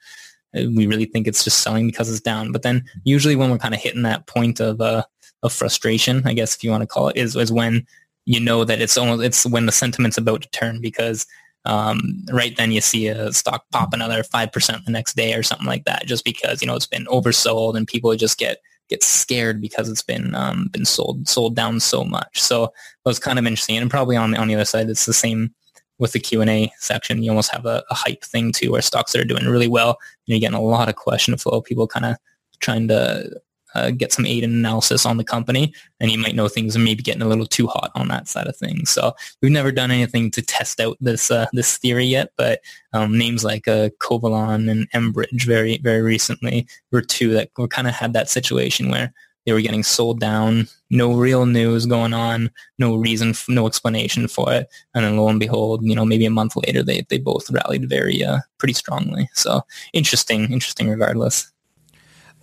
[0.55, 2.53] we really think it's just selling because it's down.
[2.53, 5.05] But then usually when we're kind of hitting that point of uh,
[5.43, 7.87] of frustration, I guess if you want to call it, is is when
[8.25, 11.27] you know that it's almost it's when the sentiment's about to turn because
[11.69, 15.43] um, right then you see a stock pop another five percent the next day or
[15.43, 19.03] something like that, just because you know it's been oversold and people just get get
[19.03, 22.41] scared because it's been um, been sold sold down so much.
[22.41, 22.73] So it
[23.05, 25.55] was kind of interesting, and probably on the on the other side, it's the same
[25.99, 27.23] with the Q and A section.
[27.23, 29.91] You almost have a, a, hype thing too, where stocks that are doing really well,
[29.91, 31.61] and you're getting a lot of question flow.
[31.61, 32.17] People kind of
[32.61, 33.41] trying to
[33.75, 36.81] uh, get some aid and analysis on the company, and you might know things are
[36.81, 38.91] maybe getting a little too hot on that side of things.
[38.91, 42.61] So we've never done anything to test out this uh, this theory yet, but
[42.93, 47.95] um, names like uh, and Enbridge very very recently were two that were kind of
[47.95, 49.13] had that situation where
[49.49, 54.53] they were getting sold down, no real news going on, no reason, no explanation for
[54.53, 57.51] it, and then lo and behold, you know, maybe a month later, they they both
[57.51, 59.31] rallied very uh, pretty strongly.
[59.33, 59.63] So
[59.95, 61.51] interesting, interesting, regardless.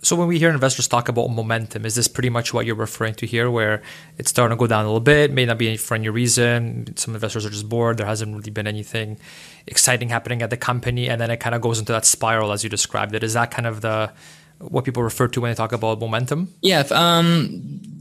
[0.06, 3.14] So when we hear investors talk about momentum, is this pretty much what you're referring
[3.14, 3.82] to here, where
[4.18, 6.96] it's starting to go down a little bit, may not be for any reason.
[6.96, 7.96] Some investors are just bored.
[7.96, 9.18] There hasn't really been anything
[9.66, 12.62] exciting happening at the company, and then it kind of goes into that spiral as
[12.62, 13.24] you described it.
[13.24, 14.12] Is that kind of the
[14.58, 16.54] what people refer to when they talk about momentum?
[16.62, 16.84] Yeah.
[16.92, 18.00] Um,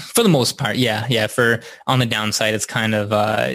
[0.00, 1.28] for the most part, yeah, yeah.
[1.28, 3.52] For on the downside, it's kind of uh,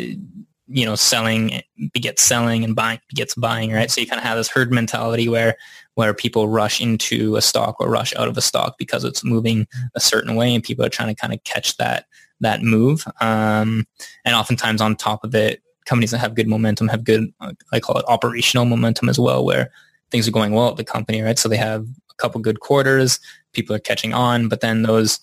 [0.69, 3.91] you know selling begets selling and buying begets buying, right?
[3.91, 5.58] So you kind of have this herd mentality where
[5.95, 9.67] where people rush into a stock or rush out of a stock because it's moving
[9.95, 12.06] a certain way and people are trying to kind of catch that
[12.39, 13.06] that move.
[13.21, 13.88] Um,
[14.25, 17.32] and oftentimes on top of it, companies that have good momentum have good,
[17.71, 19.71] I call it operational momentum as well, where
[20.12, 21.39] things are going well at the company, right?
[21.39, 23.19] So they have a couple good quarters,
[23.53, 25.19] people are catching on, but then those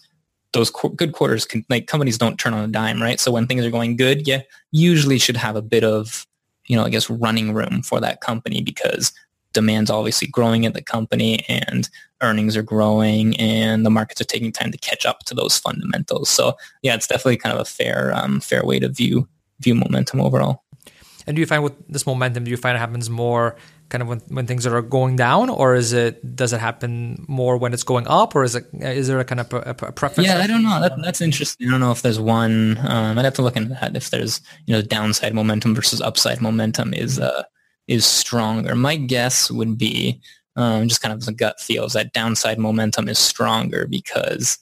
[0.52, 3.20] those good quarters can like companies don't turn on a dime, right?
[3.20, 6.26] So when things are going good, yeah, usually should have a bit of
[6.66, 9.12] you know, I guess running room for that company because
[9.52, 11.88] demand's obviously growing at the company and
[12.20, 16.28] earnings are growing and the markets are taking time to catch up to those fundamentals.
[16.28, 19.28] So yeah, it's definitely kind of a fair um, fair way to view
[19.60, 20.64] view momentum overall.
[21.26, 23.56] And do you find with this momentum, do you find it happens more
[23.90, 27.56] kind of when, when things are going down, or is it does it happen more
[27.56, 30.28] when it's going up, or is it is there a kind of a, a preference?
[30.28, 30.80] Yeah, I don't know.
[30.80, 31.68] That, that's interesting.
[31.68, 32.78] I don't know if there's one.
[32.78, 33.96] Um, I'd have to look into that.
[33.96, 37.42] If there's you know downside momentum versus upside momentum is uh,
[37.90, 38.76] is stronger.
[38.76, 40.20] My guess would be
[40.55, 44.59] um, just kind of the gut feels that downside momentum is stronger because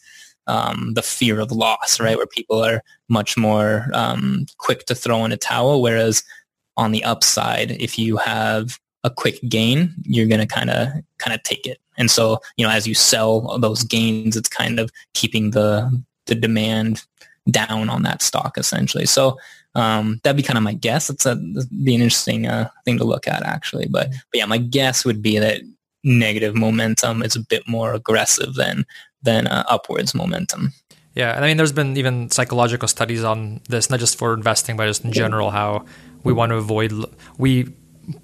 [0.47, 2.17] um, the fear of loss, right?
[2.17, 6.23] Where people are much more um, quick to throw in a towel, whereas
[6.79, 10.88] on the upside, if you have a quick gain, you're going to kind of
[11.19, 11.79] kind of take it.
[11.99, 16.35] And so, you know, as you sell those gains, it's kind of keeping the the
[16.35, 17.05] demand
[17.51, 19.05] down on that stock essentially.
[19.05, 19.37] So
[19.74, 21.11] um, that'd be kind of my guess.
[21.11, 23.87] It's a be an interesting uh, thing to look at actually.
[23.87, 25.62] But, but yeah, my guess would be that
[26.04, 28.87] negative momentum is a bit more aggressive than
[29.22, 30.72] than uh, upwards momentum.
[31.14, 34.76] Yeah, and I mean, there's been even psychological studies on this, not just for investing,
[34.76, 35.85] but just in general, how
[36.22, 36.92] we want to avoid
[37.38, 37.72] we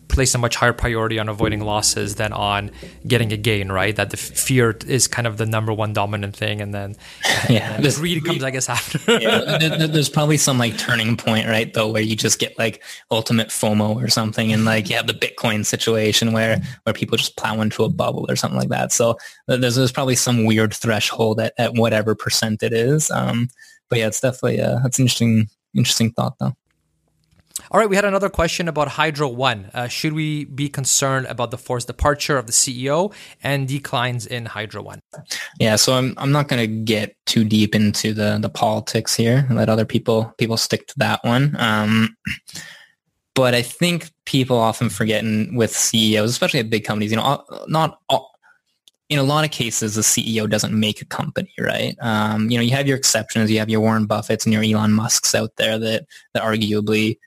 [0.09, 2.71] place a much higher priority on avoiding losses than on
[3.07, 3.95] getting a gain, right?
[3.97, 6.95] That the fear is kind of the number one dominant thing, and then
[7.49, 8.99] yeah, and greed comes, I guess, after.
[9.21, 11.73] yeah, there's probably some like turning point, right?
[11.73, 15.15] Though, where you just get like ultimate FOMO or something, and like you have the
[15.15, 18.93] Bitcoin situation where where people just plow into a bubble or something like that.
[18.93, 19.17] So
[19.49, 23.11] there's there's probably some weird threshold at, at whatever percent it is.
[23.11, 23.49] Um,
[23.91, 26.55] but yeah, it's definitely uh, that's an interesting interesting thought though.
[27.71, 29.71] All right, we had another question about Hydro One.
[29.73, 33.13] Uh, should we be concerned about the forced departure of the CEO
[33.43, 35.01] and declines in Hydro One?
[35.59, 39.47] Yeah, so I'm I'm not going to get too deep into the the politics here.
[39.49, 41.57] And let other people people stick to that one.
[41.59, 42.17] Um,
[43.35, 47.99] but I think people often forget with CEOs, especially at big companies, you know, not
[48.09, 48.31] all,
[49.09, 51.97] in a lot of cases, the CEO doesn't make a company, right?
[52.01, 53.51] Um, you know, you have your exceptions.
[53.51, 57.19] You have your Warren Buffetts and your Elon Musks out there that that arguably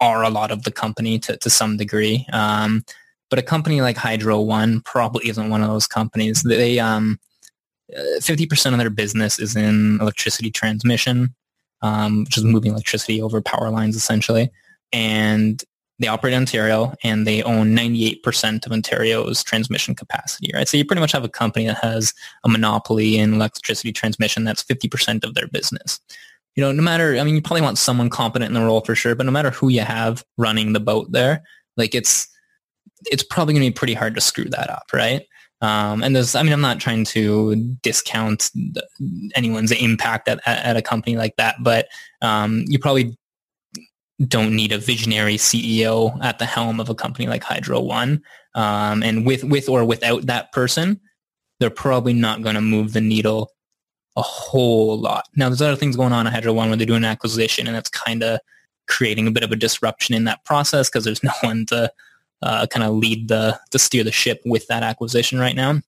[0.00, 2.26] are a lot of the company to, to some degree.
[2.32, 2.84] Um,
[3.28, 6.42] but a company like Hydro One probably isn't one of those companies.
[6.42, 7.20] They um,
[7.96, 11.34] 50% of their business is in electricity transmission,
[11.82, 14.50] um, which is moving electricity over power lines essentially.
[14.92, 15.62] And
[16.00, 20.66] they operate in Ontario and they own 98% of Ontario's transmission capacity, right?
[20.66, 24.44] So you pretty much have a company that has a monopoly in electricity transmission.
[24.44, 26.00] That's 50% of their business.
[26.56, 28.94] You know, no matter, I mean, you probably want someone competent in the role for
[28.94, 31.42] sure, but no matter who you have running the boat there,
[31.76, 32.28] like it's,
[33.06, 35.22] it's probably going to be pretty hard to screw that up, right?
[35.62, 38.86] Um, and there's, I mean, I'm not trying to discount the,
[39.34, 41.88] anyone's impact at, at, a company like that, but
[42.22, 43.16] um, you probably
[44.26, 48.22] don't need a visionary CEO at the helm of a company like Hydro One.
[48.54, 51.00] Um, and with, with or without that person,
[51.58, 53.50] they're probably not going to move the needle
[54.16, 55.28] a whole lot.
[55.36, 57.76] Now, there's other things going on at Hydro One where they're doing an acquisition, and
[57.76, 58.40] that's kind of
[58.88, 61.90] creating a bit of a disruption in that process because there's no one to
[62.42, 65.80] uh, kind of lead the to steer the ship with that acquisition right now.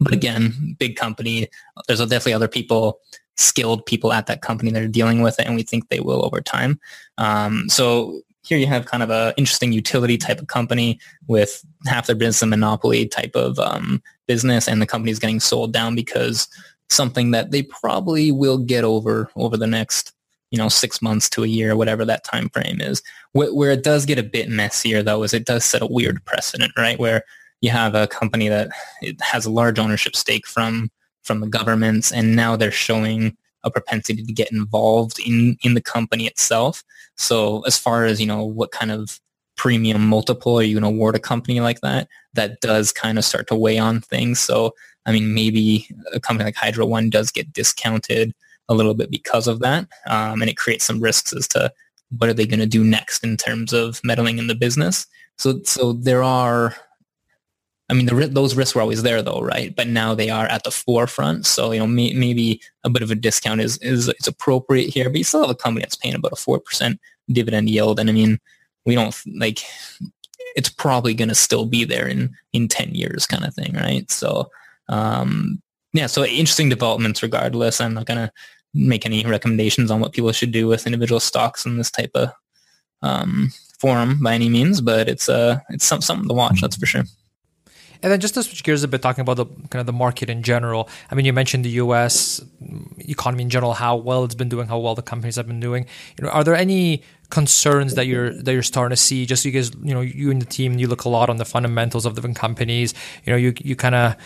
[0.00, 1.48] But again, big company.
[1.86, 3.00] There's definitely other people,
[3.36, 6.24] skilled people at that company that are dealing with it, and we think they will
[6.24, 6.80] over time.
[7.18, 10.98] Um, so here you have kind of a interesting utility type of company
[11.28, 15.40] with half their business a monopoly type of um, business, and the company is getting
[15.40, 16.48] sold down because
[16.92, 20.12] something that they probably will get over over the next
[20.50, 23.02] you know six months to a year whatever that time frame is.
[23.32, 26.24] Where, where it does get a bit messier though is it does set a weird
[26.24, 26.98] precedent right?
[26.98, 27.24] Where
[27.60, 28.70] you have a company that
[29.00, 30.90] it has a large ownership stake from
[31.22, 35.80] from the governments and now they're showing a propensity to get involved in in the
[35.80, 36.84] company itself.
[37.16, 39.20] So as far as you know what kind of
[39.56, 43.24] premium multiple are you going to award a company like that that does kind of
[43.24, 44.40] start to weigh on things.
[44.40, 44.74] So
[45.06, 48.34] i mean maybe a company like hydro one does get discounted
[48.68, 49.86] a little bit because of that.
[50.06, 51.72] Um, and it creates some risks as to
[52.18, 55.06] what are they going to do next in terms of meddling in the business.
[55.38, 56.74] So, so there are,
[57.88, 59.74] I mean, the, those risks were always there though, right?
[59.74, 61.46] But now they are at the forefront.
[61.46, 65.08] So, you know, may, maybe a bit of a discount is, is, is appropriate here,
[65.08, 66.98] but you still have a company that's paying about a 4%
[67.30, 67.98] dividend yield.
[67.98, 68.38] And I mean,
[68.84, 69.60] we don't like,
[70.54, 74.10] it's probably going to still be there in, in 10 years kind of thing, right?
[74.10, 74.50] So,
[74.88, 75.62] um,
[75.92, 77.80] yeah, so interesting developments regardless.
[77.80, 78.32] I'm not going to
[78.74, 82.30] make any recommendations on what people should do with individual stocks in this type of
[83.02, 86.86] um, forum by any means, but it's uh, it's some, something to watch, that's for
[86.86, 87.04] sure.
[88.02, 90.28] And then just to switch gears a bit, talking about the kind of the market
[90.28, 90.88] in general.
[91.10, 92.40] I mean, you mentioned the U.S.
[92.98, 95.86] economy in general, how well it's been doing, how well the companies have been doing.
[96.18, 99.24] You know, are there any concerns that you're that you're starting to see?
[99.24, 102.04] Just because you know you and the team, you look a lot on the fundamentals
[102.04, 102.92] of different companies.
[103.24, 104.16] You know, you you kind of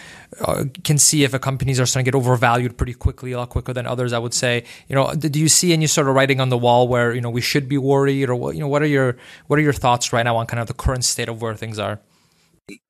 [0.41, 3.49] uh, can see if a companies are starting to get overvalued pretty quickly, a lot
[3.49, 4.13] quicker than others.
[4.13, 4.65] I would say.
[4.89, 7.31] You know, do you see any sort of writing on the wall where you know
[7.31, 8.57] we should be worried, or what?
[8.57, 10.75] You know, what are your what are your thoughts right now on kind of the
[10.75, 12.01] current state of where things are?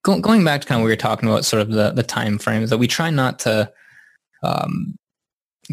[0.03, 2.39] going back to kind of what we were talking about, sort of the, the time
[2.39, 3.71] frames that we try not to
[4.43, 4.97] um,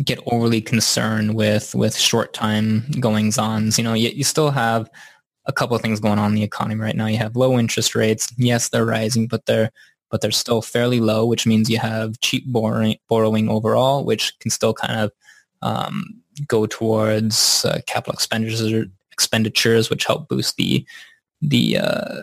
[0.04, 3.78] get overly concerned with with short time goings ons.
[3.78, 4.90] You know, you, you still have
[5.46, 7.08] a couple of things going on in the economy right now.
[7.08, 8.34] You have low interest rates.
[8.38, 9.72] Yes, they're rising, but they're
[10.10, 14.52] but they're still fairly low, which means you have cheap borrowing, borrowing overall, which can
[14.52, 15.12] still kind of
[15.64, 20.86] um, go towards uh, capital expenditures, expenditures, which help boost the
[21.42, 22.22] the uh,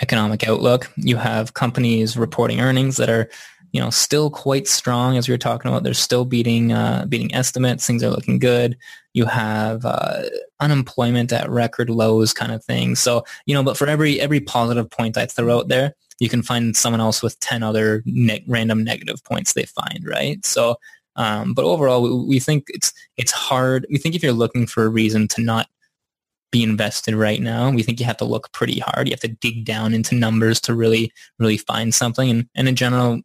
[0.00, 0.92] economic outlook.
[0.96, 3.30] You have companies reporting earnings that are,
[3.76, 5.82] you know, still quite strong as we were talking about.
[5.82, 7.86] They're still beating uh, beating estimates.
[7.86, 8.74] Things are looking good.
[9.12, 10.22] You have uh,
[10.60, 12.94] unemployment at record lows, kind of thing.
[12.94, 16.42] So you know, but for every every positive point I throw out there, you can
[16.42, 20.06] find someone else with ten other ne- random negative points they find.
[20.06, 20.44] Right.
[20.46, 20.76] So.
[21.18, 23.86] Um, but overall, we, we think it's it's hard.
[23.90, 25.66] We think if you're looking for a reason to not
[26.50, 27.70] be invested right now.
[27.70, 29.08] We think you have to look pretty hard.
[29.08, 32.30] You have to dig down into numbers to really, really find something.
[32.30, 33.20] And, and in general,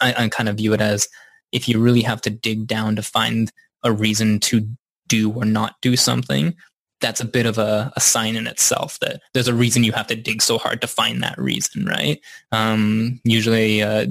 [0.00, 1.08] I, I kind of view it as
[1.52, 3.50] if you really have to dig down to find
[3.82, 4.68] a reason to
[5.08, 6.54] do or not do something,
[7.00, 10.06] that's a bit of a, a, sign in itself that there's a reason you have
[10.06, 12.20] to dig so hard to find that reason, right?
[12.52, 14.06] Um, usually uh,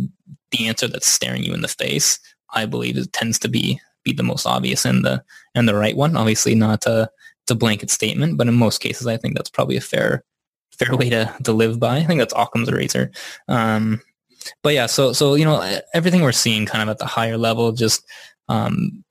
[0.52, 2.20] the answer that's staring you in the face,
[2.52, 6.18] I believe, tends to be be the most obvious and the and the right one.
[6.18, 7.08] Obviously, not uh,
[7.44, 10.24] it's a blanket statement, but in most cases, I think that's probably a fair
[10.72, 11.98] fair way to, to live by.
[11.98, 13.12] I think that's Occam's razor.
[13.48, 14.02] Um,
[14.64, 17.72] but yeah, so so you know everything we're seeing kind of at the higher level
[17.72, 18.06] just
[18.48, 19.04] um,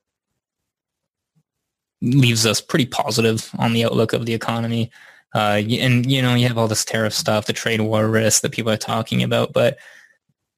[2.00, 4.90] leaves us pretty positive on the outlook of the economy.
[5.34, 8.52] Uh, and you know, you have all this tariff stuff, the trade war risk that
[8.52, 9.78] people are talking about, but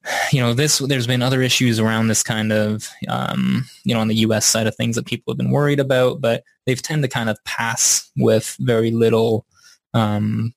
[0.32, 4.08] you know, this there's been other issues around this kind of, um, you know, on
[4.08, 4.46] the U.S.
[4.46, 7.42] side of things that people have been worried about, but they've tend to kind of
[7.44, 9.46] pass with very little
[9.94, 10.54] um,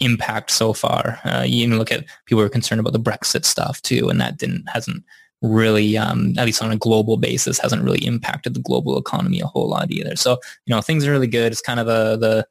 [0.00, 1.18] impact so far.
[1.24, 4.20] Uh, you even look at people who are concerned about the Brexit stuff too, and
[4.20, 5.04] that didn't hasn't
[5.42, 9.46] really, um, at least on a global basis, hasn't really impacted the global economy a
[9.46, 10.16] whole lot either.
[10.16, 11.52] So you know, things are really good.
[11.52, 12.46] It's kind of a the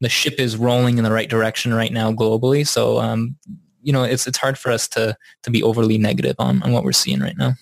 [0.00, 2.66] the ship is rolling in the right direction right now globally.
[2.66, 3.36] So um,
[3.82, 6.84] you know, it's it's hard for us to to be overly negative on on what
[6.84, 7.54] we're seeing right now.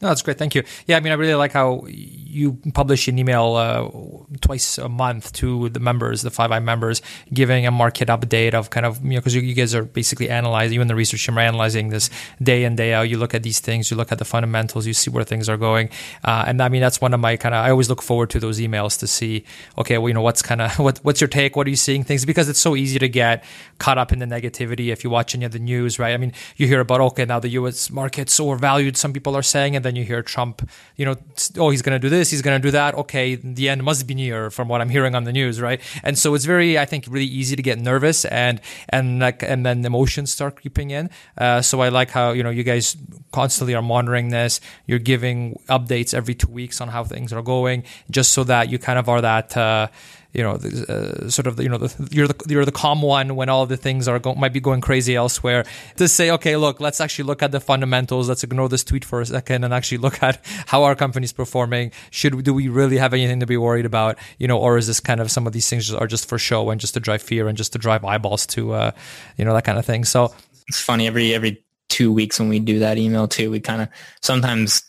[0.00, 0.38] No, that's great.
[0.38, 0.62] Thank you.
[0.86, 5.32] Yeah, I mean, I really like how you publish an email uh, twice a month
[5.32, 9.16] to the members, the 5i members, giving a market update of kind of, you know,
[9.16, 12.10] because you, you, guys are basically analyzing, you and the research team are analyzing this
[12.40, 13.08] day in, day out.
[13.08, 15.56] You look at these things, you look at the fundamentals, you see where things are
[15.56, 15.90] going.
[16.22, 18.38] Uh, and I mean, that's one of my kind of, I always look forward to
[18.38, 19.44] those emails to see,
[19.78, 21.56] okay, well, you know, what's kind of, what, what's your take?
[21.56, 22.24] What are you seeing things?
[22.24, 23.42] Because it's so easy to get
[23.78, 26.14] caught up in the negativity if you watch any of the news, right?
[26.14, 29.74] I mean, you hear about, okay, now the US market's overvalued, some people are saying,
[29.74, 31.16] and then you hear Trump, you know,
[31.56, 32.94] oh, he's going to do this, he's going to do that.
[32.94, 35.80] Okay, the end must be near from what I'm hearing on the news, right?
[36.02, 38.60] And so it's very, I think, really easy to get nervous and
[38.90, 41.08] and like and then emotions start creeping in.
[41.38, 42.96] Uh, so I like how you know you guys
[43.32, 44.60] constantly are monitoring this.
[44.86, 48.78] You're giving updates every two weeks on how things are going, just so that you
[48.78, 49.56] kind of are that.
[49.56, 49.88] Uh,
[50.32, 53.48] you know, uh, sort of, you know, the, you're the you're the calm one when
[53.48, 55.64] all the things are go- might be going crazy elsewhere.
[55.96, 58.28] To say, okay, look, let's actually look at the fundamentals.
[58.28, 61.92] Let's ignore this tweet for a second and actually look at how our company's performing.
[62.10, 64.18] Should do we really have anything to be worried about?
[64.38, 66.68] You know, or is this kind of some of these things are just for show
[66.70, 68.90] and just to drive fear and just to drive eyeballs to, uh,
[69.36, 70.04] you know, that kind of thing.
[70.04, 70.34] So
[70.68, 73.88] it's funny every every two weeks when we do that email too, we kind of
[74.20, 74.82] sometimes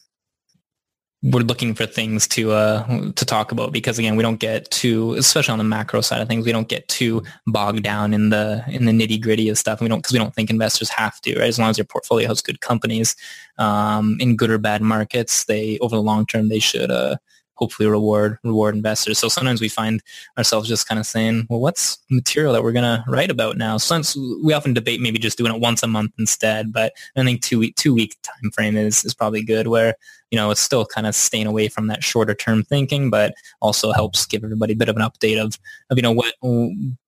[1.22, 5.15] we're looking for things to uh to talk about because again we don't get too
[5.15, 8.63] especially on the macro side of things we don't get too bogged down in the
[8.70, 9.82] in the nitty gritty of stuff.
[9.82, 11.49] We don't because we don't think investors have to right?
[11.49, 13.17] As long as your portfolio has good companies
[13.57, 17.17] um, in good or bad markets they over the long term they should uh
[17.60, 19.20] hopefully reward reward investors.
[19.20, 20.01] So sometimes we find
[20.38, 23.78] ourselves just kind of saying, well, what's material that we're going to write about now?
[23.78, 27.41] Since we often debate maybe just doing it once a month instead, but I think
[27.41, 29.95] two week two week time frame is is probably good where
[30.32, 33.91] you know it's still kind of staying away from that shorter term thinking, but also
[33.91, 36.34] helps give everybody a bit of an update of of you know what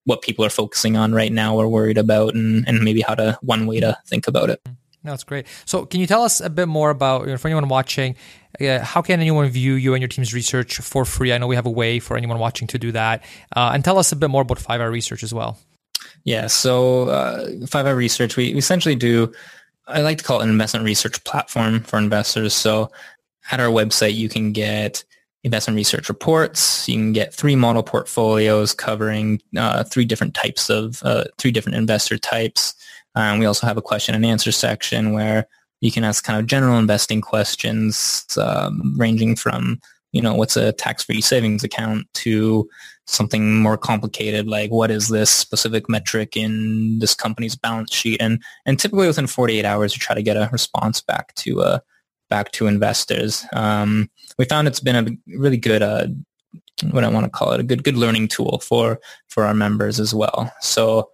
[0.04, 3.39] what people are focusing on right now or worried about, and and maybe how to
[3.41, 4.62] one way to think about it.
[4.64, 4.76] Mm-hmm.
[5.04, 5.47] No, that's great.
[5.66, 8.16] So, can you tell us a bit more about, for anyone watching,
[8.60, 11.34] how can anyone view you and your team's research for free?
[11.34, 13.24] I know we have a way for anyone watching to do that.
[13.56, 15.58] Uh, and tell us a bit more about 5i Research as well.
[16.24, 19.32] Yeah, so uh, 5i Research, we essentially do,
[19.88, 22.54] I like to call it an investment research platform for investors.
[22.54, 22.91] So,
[23.52, 25.04] at our website, you can get
[25.43, 26.88] investment research reports.
[26.88, 31.78] You can get three model portfolios covering uh, three different types of, uh, three different
[31.78, 32.76] investor types.
[33.16, 35.47] Um, we also have a question and answer section where
[35.82, 39.79] you can ask kind of general investing questions um, ranging from,
[40.11, 42.69] you know, what's a tax-free savings account to
[43.07, 48.21] something more complicated like what is this specific metric in this company's balance sheet?
[48.21, 51.79] And and typically within 48 hours you try to get a response back to uh
[52.29, 53.45] back to investors.
[53.51, 56.07] Um, we found it's been a really good uh,
[56.89, 59.99] what I want to call it a good good learning tool for for our members
[59.99, 60.51] as well.
[60.61, 61.09] So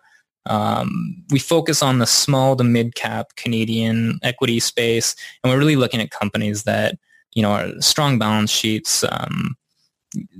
[0.48, 5.76] um, we focus on the small to mid cap Canadian equity space, and we're really
[5.76, 6.98] looking at companies that
[7.34, 9.56] you know are strong balance sheets, um,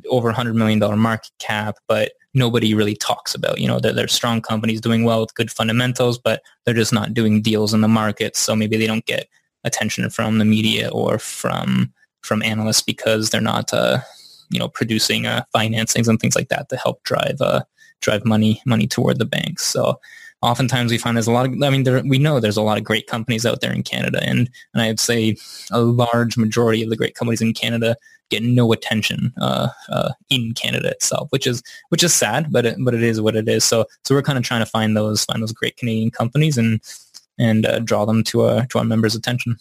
[0.10, 3.60] over $100 million market cap, but nobody really talks about.
[3.60, 7.14] You know, they're, they're strong companies doing well with good fundamentals, but they're just not
[7.14, 9.28] doing deals in the market, so maybe they don't get
[9.64, 14.00] attention from the media or from from analysts because they're not uh,
[14.50, 17.62] you know producing uh, financings and things like that to help drive uh,
[18.02, 19.66] drive money money toward the banks.
[19.66, 20.00] So
[20.42, 22.78] oftentimes we find there's a lot of I mean there, we know there's a lot
[22.78, 25.38] of great companies out there in Canada and and I'd say
[25.72, 27.96] a large majority of the great companies in Canada
[28.30, 32.76] get no attention uh, uh, in Canada itself, which is which is sad, but it,
[32.80, 33.64] but it is what it is.
[33.64, 36.82] So so we're kind of trying to find those find those great Canadian companies and
[37.40, 39.58] and uh, draw them to our to our members' attention.